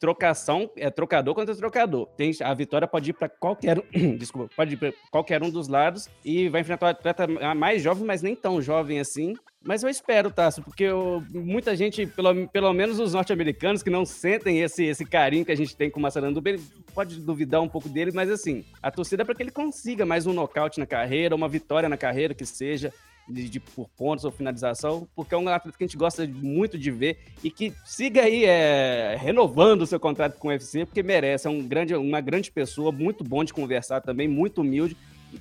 trocação, 0.00 0.70
é 0.74 0.88
trocador 0.88 1.34
contra 1.34 1.54
trocador. 1.54 2.06
Tem, 2.16 2.32
a 2.42 2.54
vitória 2.54 2.88
pode 2.88 3.10
ir 3.10 3.12
para 3.12 3.28
qualquer 3.28 3.78
um, 3.78 4.16
desculpa, 4.16 4.50
pode 4.56 4.72
ir 4.72 4.76
para 4.78 4.92
qualquer 5.10 5.42
um 5.42 5.50
dos 5.50 5.68
lados 5.68 6.08
e 6.24 6.48
vai 6.48 6.62
enfrentar 6.62 6.86
um 6.86 6.88
atleta 6.88 7.28
mais 7.54 7.82
jovem, 7.82 8.06
mas 8.06 8.22
nem 8.22 8.34
tão 8.34 8.62
jovem 8.62 8.98
assim. 8.98 9.34
Mas 9.62 9.82
eu 9.82 9.90
espero, 9.90 10.30
Tasso, 10.30 10.62
porque 10.62 10.84
eu, 10.84 11.22
muita 11.30 11.76
gente, 11.76 12.06
pelo, 12.06 12.48
pelo 12.48 12.72
menos 12.72 12.98
os 12.98 13.12
norte-americanos, 13.12 13.82
que 13.82 13.90
não 13.90 14.06
sentem 14.06 14.60
esse, 14.60 14.82
esse 14.82 15.04
carinho 15.04 15.44
que 15.44 15.52
a 15.52 15.56
gente 15.56 15.76
tem 15.76 15.90
com 15.90 16.00
o 16.00 16.02
Massaranduba, 16.02 16.48
ele 16.48 16.62
pode 16.94 17.20
duvidar 17.20 17.60
um 17.60 17.68
pouco 17.68 17.86
dele, 17.86 18.12
mas 18.14 18.30
assim, 18.30 18.64
a 18.82 18.90
torcida 18.90 19.22
é 19.22 19.24
para 19.26 19.34
que 19.34 19.42
ele 19.42 19.50
consiga 19.50 20.06
mais 20.06 20.26
um 20.26 20.32
nocaute 20.32 20.80
na 20.80 20.86
carreira, 20.86 21.36
uma 21.36 21.48
vitória 21.48 21.86
na 21.88 21.98
carreira 21.98 22.34
que 22.34 22.46
seja 22.46 22.92
de, 23.28 23.48
de, 23.48 23.60
por 23.60 23.88
pontos 23.90 24.24
ou 24.24 24.30
finalização, 24.30 25.08
porque 25.14 25.34
é 25.34 25.38
um 25.38 25.48
atleta 25.48 25.76
que 25.76 25.84
a 25.84 25.86
gente 25.86 25.96
gosta 25.96 26.26
muito 26.26 26.78
de 26.78 26.90
ver 26.90 27.18
e 27.42 27.50
que 27.50 27.72
siga 27.84 28.22
aí 28.22 28.44
é, 28.44 29.16
renovando 29.18 29.82
o 29.82 29.86
seu 29.86 30.00
contrato 30.00 30.38
com 30.38 30.48
o 30.48 30.50
UFC, 30.50 30.84
porque 30.84 31.02
merece. 31.02 31.46
É 31.46 31.50
um 31.50 31.66
grande, 31.66 31.94
uma 31.94 32.20
grande 32.20 32.50
pessoa, 32.50 32.92
muito 32.92 33.24
bom 33.24 33.44
de 33.44 33.52
conversar 33.52 34.00
também, 34.00 34.28
muito 34.28 34.60
humilde 34.60 34.96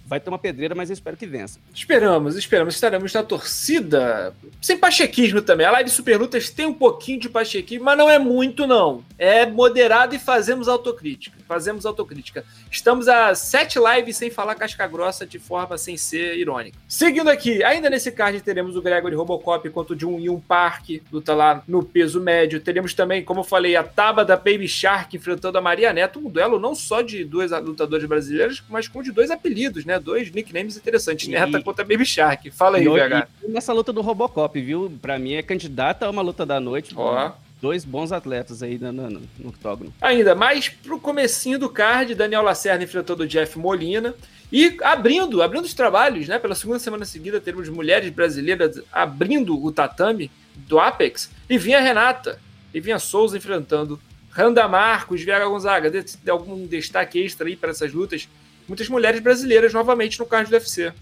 vai 0.06 0.20
ter 0.20 0.30
uma 0.30 0.38
pedreira, 0.38 0.76
mas 0.76 0.90
eu 0.90 0.94
espero 0.94 1.18
que 1.18 1.26
vença. 1.26 1.60
Esperamos, 1.74 2.36
esperamos. 2.36 2.76
Estaremos 2.76 3.14
na 3.14 3.24
torcida. 3.24 4.34
Sem 4.62 4.78
pachequismo 4.78 5.42
também. 5.42 5.66
A 5.66 5.72
live 5.72 5.90
Super 5.90 6.20
Lutas 6.20 6.50
tem 6.50 6.66
um 6.66 6.74
pouquinho 6.74 7.20
de 7.20 7.30
pachequismo, 7.30 7.86
mas 7.86 7.98
não 7.98 8.10
é 8.10 8.20
muito, 8.20 8.68
não. 8.68 9.04
É 9.18 9.46
moderado 9.46 10.16
e 10.16 10.20
fazemos 10.20 10.68
autocrítica. 10.68 11.38
Fazemos 11.48 11.86
autocrítica. 11.86 12.44
Estamos 12.70 13.08
a 13.08 13.36
sete 13.36 13.80
lives 13.80 14.18
sem 14.18 14.30
falar 14.30 14.56
casca 14.56 14.88
grossa 14.88 15.26
de 15.26 15.40
forma 15.40 15.78
sem 15.78 15.98
ser 15.98 16.38
irônica. 16.38 16.78
Seguindo 16.88 17.30
aqui, 17.30 17.64
ainda 17.64 17.90
nesse 17.90 18.12
card 18.12 18.42
teremos 18.42 18.76
o 18.76 18.82
Gregory 18.82 19.16
Robocop 19.16 19.70
contra 19.70 19.96
o 19.96 20.00
Jun 20.00 20.20
Yun 20.20 20.40
Park, 20.40 21.02
luta 21.12 21.34
lá 21.34 21.64
no 21.68 21.84
peso 21.84 22.22
médio. 22.22 22.60
Teremos 22.60 22.94
também, 22.94 23.24
como 23.24 23.42
eu 23.42 23.44
falei, 23.44 23.76
a 23.76 23.84
Taba 23.84 24.24
da 24.24 24.36
Baby 24.36 24.68
Shark 24.68 25.16
enfrentando 25.16 25.58
a 25.58 25.62
Maria 25.62 25.94
Neto. 25.94 26.20
Um 26.20 26.30
duelo 26.30 26.60
não 26.60 26.74
só 26.74 27.02
de 27.02 27.24
duas 27.24 27.52
lutadoras 27.52 28.06
brasileiras, 28.06 28.64
mas 28.70 28.88
com 28.88 29.02
de 29.02 29.12
dois 29.12 29.32
apelidos 29.32 29.81
né? 29.86 30.00
Dois 30.00 30.32
nicknames 30.32 30.78
interessantes. 30.78 31.28
E... 31.28 31.32
Neta 31.32 31.62
contra 31.62 31.84
Baby 31.84 32.06
Shark. 32.06 32.52
Fala 32.52 32.78
aí, 32.78 32.86
VH. 32.88 33.28
nessa 33.48 33.74
luta 33.74 33.92
do 33.92 34.02
Robocop, 34.02 34.60
viu? 34.60 34.92
Pra 35.02 35.18
mim 35.20 35.34
é 35.34 35.42
candidata 35.42 36.06
a 36.06 36.10
uma 36.10 36.22
luta 36.22 36.46
da 36.46 36.60
noite. 36.60 36.94
Ó. 36.96 37.32
Dois 37.62 37.86
bons 37.86 38.12
atletas 38.12 38.64
aí 38.64 38.80
no, 38.80 38.92
no, 38.92 39.22
no 39.38 39.50
octógono. 39.50 39.94
Ainda 40.02 40.34
mais 40.34 40.68
pro 40.68 41.00
comecinho 41.00 41.60
do 41.60 41.70
card, 41.70 42.16
Daniel 42.16 42.42
Lacerda 42.42 42.84
enfrentando 42.84 43.24
o 43.24 43.28
Jeff 43.28 43.58
Molina. 43.60 44.16
E 44.52 44.78
abrindo, 44.84 45.42
abrindo 45.42 45.64
os 45.64 45.74
trabalhos, 45.74 46.28
né? 46.28 46.38
Pela 46.40 46.56
segunda 46.56 46.80
semana 46.80 47.06
seguida, 47.06 47.40
teremos 47.40 47.70
mulheres 47.70 48.10
brasileiras 48.10 48.82
abrindo 48.92 49.64
o 49.64 49.72
tatame 49.72 50.30
do 50.56 50.80
Apex. 50.80 51.30
E 51.50 51.58
vinha 51.58 51.78
a 51.78 51.82
Renata. 51.82 52.40
E 52.74 52.80
vinha 52.80 53.00
Souza 53.00 53.38
enfrentando 53.38 54.00
Randa 54.32 54.68
Marcos, 54.68 55.22
Viaga 55.22 55.46
Gonzaga. 55.46 55.90
De 55.90 56.32
algum 56.32 56.66
destaque 56.66 57.20
extra 57.20 57.48
aí 57.48 57.56
para 57.56 57.72
essas 57.72 57.94
lutas? 57.94 58.28
Muitas 58.72 58.88
mulheres 58.88 59.20
brasileiras 59.20 59.74
novamente 59.74 60.18
no 60.18 60.26
card 60.26 60.50
do 60.50 60.54
UFC. 60.54 60.94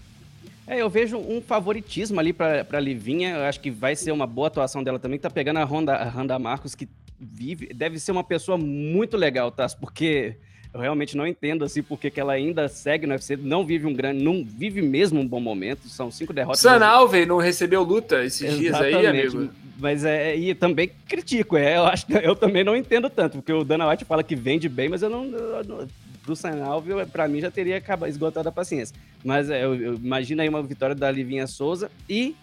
É, 0.66 0.82
eu 0.82 0.90
vejo 0.90 1.16
um 1.16 1.40
favoritismo 1.40 2.18
ali 2.18 2.32
para 2.32 2.80
Livinha. 2.80 3.36
Eu 3.36 3.42
acho 3.42 3.60
que 3.60 3.70
vai 3.70 3.94
ser 3.94 4.10
uma 4.10 4.26
boa 4.26 4.48
atuação 4.48 4.82
dela 4.82 4.98
também. 4.98 5.18
Tá 5.20 5.30
pegando 5.30 5.58
a 5.58 5.64
Honda, 5.64 5.94
a 5.94 6.08
Honda 6.08 6.36
Marcos, 6.38 6.74
que 6.74 6.88
vive, 7.18 7.72
deve 7.72 7.98
ser 8.00 8.10
uma 8.10 8.24
pessoa 8.24 8.58
muito 8.58 9.16
legal, 9.16 9.52
tá? 9.52 9.68
Porque 9.80 10.34
eu 10.74 10.80
realmente 10.80 11.16
não 11.16 11.26
entendo 11.26 11.64
assim 11.64 11.82
porque 11.82 12.10
que 12.10 12.20
ela 12.20 12.32
ainda 12.32 12.68
segue 12.68 13.06
no 13.06 13.12
UFC, 13.12 13.36
não 13.36 13.64
vive 13.64 13.86
um 13.86 13.94
grande, 13.94 14.22
não 14.22 14.44
vive 14.44 14.82
mesmo 14.82 15.20
um 15.20 15.26
bom 15.26 15.40
momento. 15.40 15.88
São 15.88 16.10
cinco 16.10 16.32
derrotas. 16.32 16.60
San 16.60 16.84
Alves 16.84 17.26
não 17.26 17.38
recebeu 17.38 17.84
luta 17.84 18.24
esses 18.24 18.42
Exatamente. 18.42 18.68
dias 18.68 18.80
aí, 18.80 19.06
amigo. 19.06 19.50
Mas 19.78 20.04
é, 20.04 20.36
e 20.36 20.54
também 20.54 20.90
critico, 21.08 21.56
é, 21.56 21.76
eu 21.76 21.84
acho 21.84 22.04
eu 22.22 22.36
também 22.36 22.62
não 22.62 22.76
entendo 22.76 23.08
tanto, 23.08 23.38
porque 23.38 23.52
o 23.52 23.64
Dana 23.64 23.88
White 23.88 24.04
fala 24.04 24.22
que 24.22 24.36
vende 24.36 24.68
bem, 24.68 24.88
mas 24.88 25.02
eu 25.02 25.08
não, 25.08 25.24
eu 25.24 25.88
do 26.30 26.36
Sanalvio, 26.36 27.06
para 27.08 27.28
mim 27.28 27.40
já 27.40 27.50
teria 27.50 27.76
acabado, 27.76 28.08
esgotado 28.08 28.48
a 28.48 28.52
paciência. 28.52 28.96
Mas 29.24 29.50
é, 29.50 29.64
eu, 29.64 29.74
eu 29.74 29.94
imagino 29.94 30.40
aí 30.40 30.48
uma 30.48 30.62
vitória 30.62 30.94
da 30.94 31.10
Livinha 31.10 31.46
Souza 31.46 31.90
e 32.08 32.34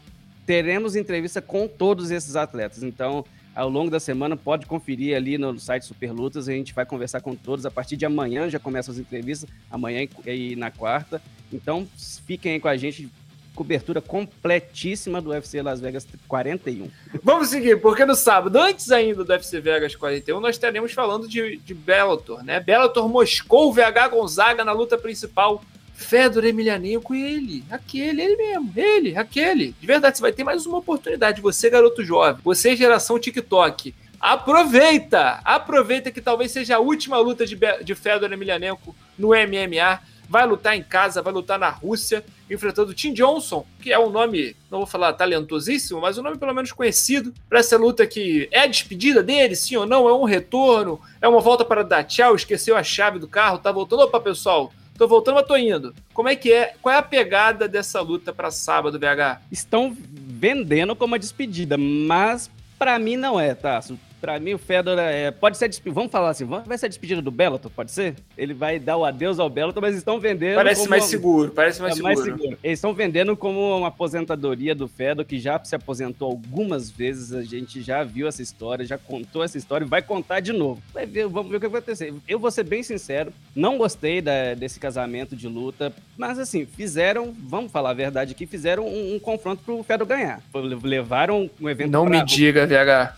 teremos 0.46 0.96
entrevista 0.96 1.42
com 1.42 1.68
todos 1.68 2.12
esses 2.12 2.36
atletas. 2.36 2.84
Então, 2.84 3.26
ao 3.56 3.70
longo 3.70 3.90
da 3.90 4.00
semana, 4.00 4.38
pode 4.38 4.66
conferir 4.66 5.16
ali 5.16 5.38
no 5.38 5.58
site 5.60 5.86
Super 5.86 6.12
Lutas. 6.12 6.48
A 6.48 6.52
gente 6.52 6.74
vai 6.74 6.86
conversar 6.86 7.22
com 7.22 7.36
todos. 7.36 7.66
A 7.66 7.72
partir 7.72 7.98
de 7.98 8.06
amanhã 8.06 8.50
já 8.50 8.60
começam 8.60 8.94
as 8.94 9.00
entrevistas, 9.00 9.50
amanhã 9.72 10.08
e 10.26 10.56
na 10.56 10.70
quarta. 10.70 11.22
Então 11.52 11.88
fiquem 12.26 12.54
aí 12.54 12.60
com 12.60 12.68
a 12.68 12.78
gente, 12.78 13.10
cobertura 13.58 14.00
completíssima 14.00 15.20
do 15.20 15.32
UFC 15.32 15.64
Las 15.64 15.82
Vegas 15.82 16.08
41. 16.28 16.92
Vamos 17.24 17.50
seguir, 17.50 17.82
porque 17.82 18.06
no 18.06 18.14
sábado, 18.14 18.56
antes 18.60 18.92
ainda 18.92 19.24
do 19.24 19.34
UFC 19.34 19.60
Vegas 19.60 19.96
41, 19.96 20.40
nós 20.40 20.56
estaremos 20.56 20.94
falando 20.94 21.28
de, 21.28 21.58
de 21.58 21.74
Bellator, 21.74 22.44
né? 22.44 22.60
Bellator 22.60 23.10
Moscou, 23.10 23.74
VH 23.74 24.10
Gonzaga 24.12 24.64
na 24.64 24.72
luta 24.72 24.96
principal. 24.96 25.64
Fedor 25.96 26.46
Emelianenko 26.46 27.16
e 27.16 27.24
ele, 27.24 27.64
aquele, 27.72 28.22
ele 28.22 28.36
mesmo, 28.36 28.72
ele, 28.76 29.18
aquele. 29.18 29.76
De 29.82 29.88
verdade, 29.88 30.16
você 30.16 30.22
vai 30.22 30.32
ter 30.32 30.44
mais 30.44 30.68
uma 30.68 30.78
oportunidade. 30.78 31.42
Você, 31.42 31.72
garoto 31.72 32.06
jovem, 32.06 32.40
você, 32.44 32.76
geração 32.76 33.18
TikTok. 33.18 33.96
Aproveita! 34.20 35.40
Aproveita 35.44 36.12
que 36.12 36.22
talvez 36.22 36.52
seja 36.52 36.76
a 36.76 36.80
última 36.80 37.18
luta 37.18 37.48
de, 37.48 37.58
de 37.84 37.96
Fedor 37.96 38.32
Emelianenko 38.32 38.96
no 39.18 39.30
MMA 39.30 40.00
vai 40.30 40.46
lutar 40.46 40.76
em 40.76 40.84
casa, 40.84 41.22
vai 41.22 41.34
lutar 41.34 41.58
na 41.58 41.70
Rússia, 41.70 42.24
enfrentando 42.50 42.94
Tim 42.94 43.14
Johnson, 43.14 43.66
que 43.82 43.92
é 43.92 44.00
um 44.00 44.10
nome, 44.10 44.56
não 44.72 44.80
vou 44.80 44.88
falar 44.88 45.14
talentosíssimo, 45.14 46.02
mas 46.02 46.18
um 46.18 46.24
nome 46.24 46.38
pelo 46.38 46.54
menos 46.54 46.72
conhecido 46.72 47.34
para 47.50 47.60
essa 47.60 47.78
luta 47.78 48.06
que 48.06 48.48
é 48.52 48.62
a 48.62 48.68
despedida 48.68 49.22
dele, 49.22 49.56
sim 49.56 49.76
ou 49.76 49.86
não, 49.86 50.08
é 50.08 50.14
um 50.14 50.24
retorno, 50.24 51.00
é 51.22 51.28
uma 51.28 51.40
volta 51.40 51.66
para 51.66 51.84
dar 51.84 52.04
tchau, 52.04 52.36
esqueceu 52.36 52.76
a 52.76 52.84
chave 52.84 53.20
do 53.20 53.28
carro, 53.28 53.58
tá 53.58 53.72
voltando. 53.72 54.04
Opa, 54.04 54.20
pessoal, 54.20 54.72
tô 54.98 55.08
voltando, 55.08 55.36
mas 55.36 55.48
tô 55.48 55.58
indo. 55.58 55.94
Como 56.14 56.30
é 56.30 56.36
que 56.36 56.52
é? 56.52 56.74
Qual 56.82 56.94
é 56.94 56.98
a 56.98 57.04
pegada 57.04 57.68
dessa 57.68 58.02
luta 58.02 58.34
para 58.34 58.52
sábado, 58.52 59.00
BH? 59.00 59.42
Estão 59.52 59.96
vendendo 60.00 60.96
como 60.96 61.14
uma 61.14 61.20
despedida, 61.20 61.78
mas 61.78 62.50
para 62.78 62.98
mim 63.00 63.18
não 63.18 63.40
é, 63.40 63.56
tá? 63.56 63.82
Pra 64.20 64.40
mim, 64.40 64.54
o 64.54 64.58
Fedor 64.58 64.98
é, 64.98 65.30
pode 65.30 65.58
ser 65.58 65.68
despedido. 65.68 65.94
Vamos 65.94 66.12
falar 66.12 66.30
assim, 66.30 66.46
vai 66.46 66.78
ser 66.78 66.90
despedido 66.90 67.22
do 67.22 67.30
Bellator, 67.30 67.70
pode 67.70 67.92
ser? 67.92 68.16
Ele 68.36 68.54
vai 68.54 68.80
dar 68.80 68.98
o 68.98 69.06
adeus 69.06 69.40
ao 69.40 69.50
Bellator, 69.50 69.82
mas 69.82 69.96
estão 69.96 70.20
vendendo. 70.20 70.56
Parece 70.56 70.90
mais 70.90 71.06
seguro, 71.06 71.52
parece 71.52 71.82
mais, 71.82 71.94
é 71.94 71.96
seguro. 71.96 72.16
mais 72.16 72.26
seguro. 72.26 72.58
Eles 72.64 72.80
estão 72.80 72.94
vendendo 72.94 73.38
como 73.38 73.78
uma 73.78 73.90
aposentadoria 73.90 74.74
do 74.74 74.88
Fedor, 74.88 75.24
que 75.24 75.40
já 75.40 75.64
se 75.64 75.76
aposentou 75.76 76.32
algumas 76.32 76.90
vezes. 76.90 77.32
A 77.32 77.44
gente 77.44 77.82
já 77.82 78.04
viu 78.04 78.28
essa 78.28 78.42
história, 78.42 78.84
já 78.86 78.98
contou 78.98 79.44
essa 79.44 79.58
história 79.58 79.86
e 79.86 79.88
vai 79.88 80.02
contar 80.02 80.40
de 80.40 80.52
novo. 80.52 80.82
Vai 80.94 81.06
ver, 81.06 81.28
vamos 81.28 81.52
ver 81.52 81.58
o 81.58 81.60
que 81.60 81.68
vai 81.68 81.80
acontecer. 81.80 82.14
Eu 82.28 82.40
vou 82.40 82.50
ser 82.50 82.64
bem 82.64 82.82
sincero, 82.82 83.32
não 83.56 83.78
gostei 83.78 84.20
da, 84.20 84.56
desse 84.56 84.80
casamento 84.80 85.36
de 85.36 85.48
luta, 85.48 85.94
mas 86.18 86.40
assim, 86.40 86.66
fizeram, 86.66 87.34
vamos 87.38 87.72
falar 87.72 87.92
a 87.92 87.94
verdade 87.94 88.32
aqui, 88.32 88.48
fizeram 88.48 88.88
um, 88.88 89.16
um 89.16 89.20
confronto 89.20 89.62
pro 89.64 89.84
Fedor 89.84 90.08
ganhar. 90.08 90.42
Levaram 90.84 91.50
um 91.62 91.70
evento. 91.70 91.92
Não 91.92 92.06
me 92.06 92.24
diga, 92.26 92.66
VH. 92.66 93.18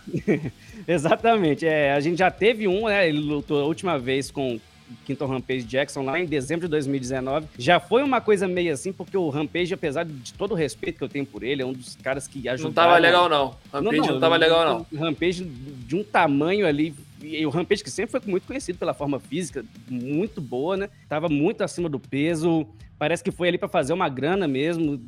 Exatamente. 0.92 1.66
É, 1.66 1.92
a 1.92 2.00
gente 2.00 2.18
já 2.18 2.30
teve 2.30 2.66
um, 2.66 2.86
né? 2.86 3.08
Ele 3.08 3.20
lutou 3.20 3.60
a 3.60 3.64
última 3.64 3.98
vez 3.98 4.30
com 4.30 4.58
Quinton 5.04 5.26
Rampage 5.26 5.62
Jackson 5.62 6.02
lá 6.02 6.18
em 6.18 6.26
dezembro 6.26 6.66
de 6.66 6.70
2019. 6.70 7.46
Já 7.58 7.78
foi 7.78 8.02
uma 8.02 8.20
coisa 8.20 8.48
meio 8.48 8.72
assim, 8.72 8.92
porque 8.92 9.16
o 9.16 9.28
Rampage, 9.28 9.72
apesar 9.72 10.04
de 10.04 10.32
todo 10.34 10.52
o 10.52 10.54
respeito 10.54 10.98
que 10.98 11.04
eu 11.04 11.08
tenho 11.08 11.24
por 11.24 11.42
ele, 11.42 11.62
é 11.62 11.66
um 11.66 11.72
dos 11.72 11.96
caras 11.96 12.26
que 12.26 12.48
ajudaram... 12.48 12.64
Não 12.64 12.72
tava 12.72 12.98
legal, 12.98 13.28
não. 13.28 13.54
Rampage 13.72 13.96
não, 13.98 14.06
não, 14.06 14.14
não 14.14 14.20
tava 14.20 14.36
legal, 14.36 14.86
não. 14.90 14.98
Rampage 14.98 15.44
de 15.44 15.96
um 15.96 16.02
tamanho 16.02 16.66
ali 16.66 16.94
e 17.22 17.44
o 17.44 17.50
Rampage 17.50 17.84
que 17.84 17.90
sempre 17.90 18.12
foi 18.12 18.20
muito 18.26 18.46
conhecido 18.46 18.78
pela 18.78 18.94
forma 18.94 19.20
física 19.20 19.64
muito 19.88 20.40
boa, 20.40 20.76
né? 20.76 20.88
Tava 21.08 21.28
muito 21.28 21.62
acima 21.62 21.88
do 21.88 21.98
peso, 21.98 22.66
Parece 23.00 23.24
que 23.24 23.30
foi 23.30 23.48
ali 23.48 23.56
para 23.56 23.66
fazer 23.66 23.94
uma 23.94 24.10
grana 24.10 24.46
mesmo. 24.46 25.00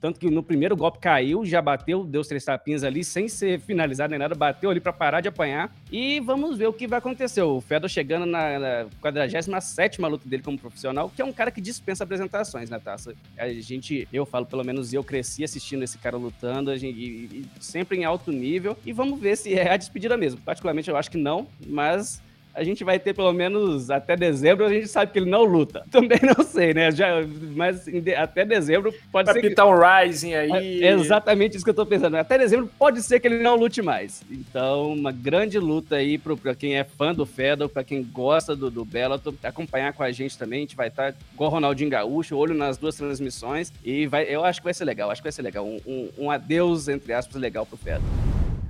Tanto 0.00 0.20
que 0.20 0.30
no 0.30 0.44
primeiro 0.44 0.76
golpe 0.76 1.00
caiu, 1.00 1.44
já 1.44 1.60
bateu, 1.60 2.04
deu 2.04 2.22
três 2.22 2.44
tapinhas 2.44 2.84
ali, 2.84 3.02
sem 3.02 3.26
ser 3.26 3.58
finalizado 3.58 4.12
nem 4.12 4.18
nada, 4.20 4.32
bateu 4.36 4.70
ali 4.70 4.78
para 4.78 4.92
parar 4.92 5.20
de 5.20 5.26
apanhar. 5.26 5.74
E 5.90 6.20
vamos 6.20 6.56
ver 6.56 6.68
o 6.68 6.72
que 6.72 6.86
vai 6.86 7.00
acontecer. 7.00 7.42
O 7.42 7.60
Fedor 7.60 7.90
chegando 7.90 8.26
na, 8.26 8.60
na 8.60 8.86
47 9.00 10.00
luta 10.02 10.28
dele 10.28 10.40
como 10.40 10.56
profissional, 10.56 11.10
que 11.10 11.20
é 11.20 11.24
um 11.24 11.32
cara 11.32 11.50
que 11.50 11.60
dispensa 11.60 12.04
apresentações, 12.04 12.70
né, 12.70 12.78
Taça? 12.78 13.12
A 13.36 13.48
gente, 13.48 14.06
eu 14.12 14.24
falo, 14.24 14.46
pelo 14.46 14.62
menos 14.62 14.94
eu 14.94 15.02
cresci 15.02 15.42
assistindo 15.42 15.82
esse 15.82 15.98
cara 15.98 16.16
lutando, 16.16 16.76
gente, 16.78 16.96
e, 16.96 17.40
e 17.40 17.46
sempre 17.58 17.98
em 17.98 18.04
alto 18.04 18.30
nível. 18.30 18.78
E 18.86 18.92
vamos 18.92 19.18
ver 19.18 19.36
se 19.36 19.52
é 19.52 19.72
a 19.72 19.76
despedida 19.76 20.16
mesmo. 20.16 20.40
Particularmente 20.42 20.88
eu 20.88 20.96
acho 20.96 21.10
que 21.10 21.18
não, 21.18 21.48
mas 21.66 22.22
a 22.54 22.62
gente 22.62 22.84
vai 22.84 22.98
ter 22.98 23.14
pelo 23.14 23.32
menos 23.32 23.90
até 23.90 24.16
dezembro, 24.16 24.64
a 24.64 24.72
gente 24.72 24.88
sabe 24.88 25.12
que 25.12 25.18
ele 25.18 25.30
não 25.30 25.44
luta. 25.44 25.84
Também 25.90 26.18
não 26.22 26.44
sei, 26.44 26.74
né? 26.74 26.90
Já, 26.90 27.08
mas 27.54 27.86
até 28.16 28.44
dezembro 28.44 28.92
pode 29.10 29.26
Capitão 29.26 29.42
ser. 29.42 29.54
Capitão 29.54 29.78
que... 29.78 30.06
Rising 30.06 30.34
aí. 30.34 30.82
É 30.82 30.92
exatamente 30.92 31.56
isso 31.56 31.64
que 31.64 31.70
eu 31.70 31.74
tô 31.74 31.86
pensando. 31.86 32.16
Até 32.16 32.38
dezembro 32.38 32.70
pode 32.78 33.02
ser 33.02 33.20
que 33.20 33.28
ele 33.28 33.42
não 33.42 33.56
lute 33.56 33.80
mais. 33.80 34.22
Então, 34.30 34.92
uma 34.92 35.12
grande 35.12 35.58
luta 35.58 35.96
aí 35.96 36.18
pro, 36.18 36.36
pra 36.36 36.54
quem 36.54 36.76
é 36.76 36.84
fã 36.84 37.14
do 37.14 37.24
Fedor, 37.24 37.68
pra 37.68 37.84
quem 37.84 38.02
gosta 38.02 38.54
do, 38.54 38.70
do 38.70 38.84
Bellator, 38.84 39.34
acompanhar 39.42 39.92
com 39.92 40.02
a 40.02 40.12
gente 40.12 40.36
também. 40.36 40.58
A 40.58 40.62
gente 40.62 40.76
vai 40.76 40.88
estar 40.88 41.12
tá, 41.12 41.18
igual 41.32 41.50
o 41.50 41.52
Ronaldinho 41.54 41.90
Gaúcho, 41.90 42.36
olho 42.36 42.54
nas 42.54 42.76
duas 42.76 42.96
transmissões. 42.96 43.72
E 43.84 44.06
vai, 44.06 44.24
eu 44.24 44.44
acho 44.44 44.60
que 44.60 44.64
vai 44.64 44.74
ser 44.74 44.84
legal, 44.84 45.10
acho 45.10 45.20
que 45.20 45.26
vai 45.26 45.32
ser 45.32 45.42
legal. 45.42 45.64
Um, 45.66 45.80
um, 45.86 46.08
um 46.18 46.30
adeus, 46.30 46.88
entre 46.88 47.12
aspas, 47.12 47.40
legal 47.40 47.64
pro 47.64 47.76
Fedor. 47.76 48.02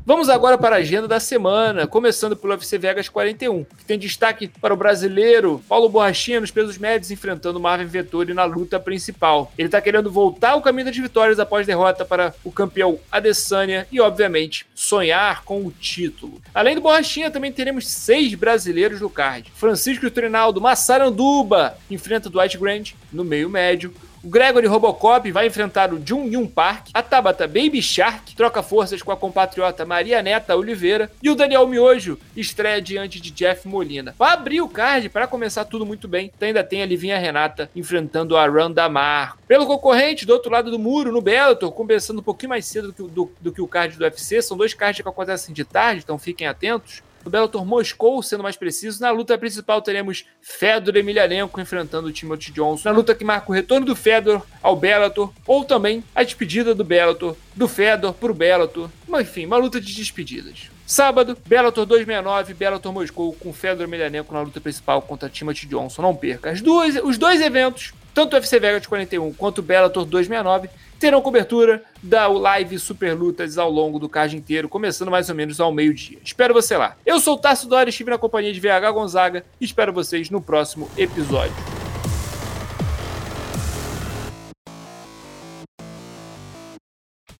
Vamos 0.04 0.28
agora 0.28 0.58
para 0.58 0.74
a 0.74 0.78
agenda 0.80 1.06
da 1.06 1.20
semana, 1.20 1.86
começando 1.86 2.36
pelo 2.36 2.52
UFC 2.54 2.76
Vegas 2.76 3.08
41, 3.08 3.62
que 3.62 3.84
tem 3.84 3.96
destaque 3.96 4.48
para 4.48 4.74
o 4.74 4.76
brasileiro 4.76 5.62
Paulo 5.68 5.88
Borrachinha 5.88 6.40
nos 6.40 6.50
pesos 6.50 6.76
médios 6.76 7.12
enfrentando 7.12 7.60
Marvin 7.60 7.86
Vettori 7.86 8.34
na 8.34 8.42
luta 8.42 8.80
principal. 8.80 9.52
Ele 9.56 9.68
está 9.68 9.80
querendo 9.80 10.10
voltar 10.10 10.50
ao 10.50 10.60
caminho 10.60 10.86
das 10.86 10.96
vitórias 10.96 11.38
após 11.38 11.68
derrota 11.68 12.04
para 12.04 12.34
o 12.42 12.50
campeão 12.50 12.98
Adesanya 13.12 13.86
e, 13.92 14.00
obviamente, 14.00 14.66
sonhar 14.74 15.44
com 15.44 15.64
o 15.64 15.70
título. 15.70 16.42
Além 16.52 16.74
do 16.74 16.80
Borrachinha, 16.80 17.30
também 17.30 17.52
teremos 17.52 17.86
seis 17.88 18.34
brasileiros 18.34 19.00
no 19.00 19.08
card. 19.08 19.52
Francisco 19.54 20.10
Trinaldo 20.10 20.60
Massaranduba 20.60 21.78
enfrenta 21.88 22.28
Dwight 22.28 22.58
Grant 22.58 22.94
no 23.12 23.22
meio 23.22 23.48
médio. 23.48 23.94
O 24.24 24.28
Gregory 24.28 24.68
Robocop 24.68 25.32
vai 25.32 25.48
enfrentar 25.48 25.92
o 25.92 26.00
Jun 26.06 26.28
Yun 26.28 26.46
Park. 26.46 26.90
A 26.94 27.02
Tabata 27.02 27.48
Baby 27.48 27.82
Shark 27.82 28.36
troca 28.36 28.62
forças 28.62 29.02
com 29.02 29.10
a 29.10 29.16
compatriota 29.16 29.84
Maria 29.84 30.22
Neta 30.22 30.54
Oliveira. 30.54 31.10
E 31.20 31.28
o 31.28 31.34
Daniel 31.34 31.66
Miojo 31.66 32.16
estreia 32.36 32.80
diante 32.80 33.20
de 33.20 33.32
Jeff 33.32 33.66
Molina. 33.66 34.14
Vai 34.16 34.32
abrir 34.32 34.60
o 34.60 34.68
card 34.68 35.08
para 35.08 35.26
começar 35.26 35.64
tudo 35.64 35.84
muito 35.84 36.06
bem. 36.06 36.30
Então 36.36 36.46
ainda 36.46 36.62
tem 36.62 36.84
a 36.84 36.86
Livinha 36.86 37.18
Renata 37.18 37.68
enfrentando 37.74 38.36
a 38.36 38.46
Randa 38.48 38.88
Mar. 38.88 39.36
Pelo 39.48 39.66
concorrente, 39.66 40.24
do 40.24 40.32
outro 40.32 40.52
lado 40.52 40.70
do 40.70 40.78
muro, 40.78 41.10
no 41.10 41.20
Bellator, 41.20 41.72
começando 41.72 42.20
um 42.20 42.22
pouquinho 42.22 42.50
mais 42.50 42.64
cedo 42.64 42.92
do 42.92 42.94
que, 42.94 43.02
do, 43.02 43.32
do 43.40 43.52
que 43.52 43.60
o 43.60 43.66
card 43.66 43.96
do 43.96 44.04
UFC. 44.04 44.40
São 44.40 44.56
dois 44.56 44.72
cards 44.72 45.02
que 45.02 45.08
acontecem 45.08 45.52
de 45.52 45.64
tarde, 45.64 46.02
então 46.04 46.16
fiquem 46.16 46.46
atentos 46.46 47.02
no 47.24 47.30
Bellator 47.30 47.64
Moscou, 47.64 48.22
sendo 48.22 48.42
mais 48.42 48.56
preciso. 48.56 49.00
Na 49.00 49.10
luta 49.10 49.38
principal 49.38 49.80
teremos 49.80 50.24
Fedor 50.40 50.96
Emelianenko 50.96 51.60
enfrentando 51.60 52.08
o 52.08 52.12
Timothy 52.12 52.52
Johnson. 52.52 52.88
Na 52.88 52.94
luta 52.94 53.14
que 53.14 53.24
marca 53.24 53.50
o 53.50 53.54
retorno 53.54 53.86
do 53.86 53.96
Fedor 53.96 54.42
ao 54.62 54.76
Bellator, 54.76 55.32
ou 55.46 55.64
também 55.64 56.02
a 56.14 56.22
despedida 56.22 56.74
do 56.74 56.84
Bellator, 56.84 57.36
do 57.54 57.68
Fedor 57.68 58.12
pro 58.14 58.34
Bellator. 58.34 58.90
Enfim, 59.20 59.46
uma 59.46 59.56
luta 59.56 59.80
de 59.80 59.94
despedidas. 59.94 60.70
Sábado, 60.86 61.38
Bellator 61.46 61.86
269, 61.86 62.54
Bellator 62.54 62.92
Moscou 62.92 63.32
com 63.34 63.52
Fedor 63.52 63.84
Emelianenko 63.84 64.34
na 64.34 64.42
luta 64.42 64.60
principal 64.60 65.00
contra 65.00 65.28
Timothy 65.28 65.66
Johnson. 65.66 66.02
Não 66.02 66.14
perca. 66.14 66.50
As 66.50 66.60
duas, 66.60 66.96
os 67.02 67.16
dois 67.16 67.40
eventos, 67.40 67.94
tanto 68.12 68.34
o 68.34 68.36
UFC 68.36 68.58
Vegas 68.58 68.86
41 68.86 69.32
quanto 69.32 69.58
o 69.58 69.62
Bellator 69.62 70.04
269, 70.04 70.68
terão 71.02 71.20
cobertura 71.20 71.82
da 72.00 72.28
live 72.28 72.78
Super 72.78 73.12
Lutas 73.12 73.58
ao 73.58 73.68
longo 73.68 73.98
do 73.98 74.08
card 74.08 74.36
inteiro, 74.36 74.68
começando 74.68 75.10
mais 75.10 75.28
ou 75.28 75.34
menos 75.34 75.58
ao 75.58 75.72
meio-dia. 75.72 76.18
Espero 76.22 76.54
você 76.54 76.76
lá. 76.76 76.96
Eu 77.04 77.18
sou 77.18 77.34
o 77.34 77.38
Tarso 77.38 77.68
Dória, 77.68 77.90
estive 77.90 78.10
na 78.10 78.18
companhia 78.18 78.52
de 78.52 78.60
VH 78.60 78.92
Gonzaga 78.92 79.44
e 79.60 79.64
espero 79.64 79.92
vocês 79.92 80.30
no 80.30 80.40
próximo 80.40 80.88
episódio. 80.96 81.81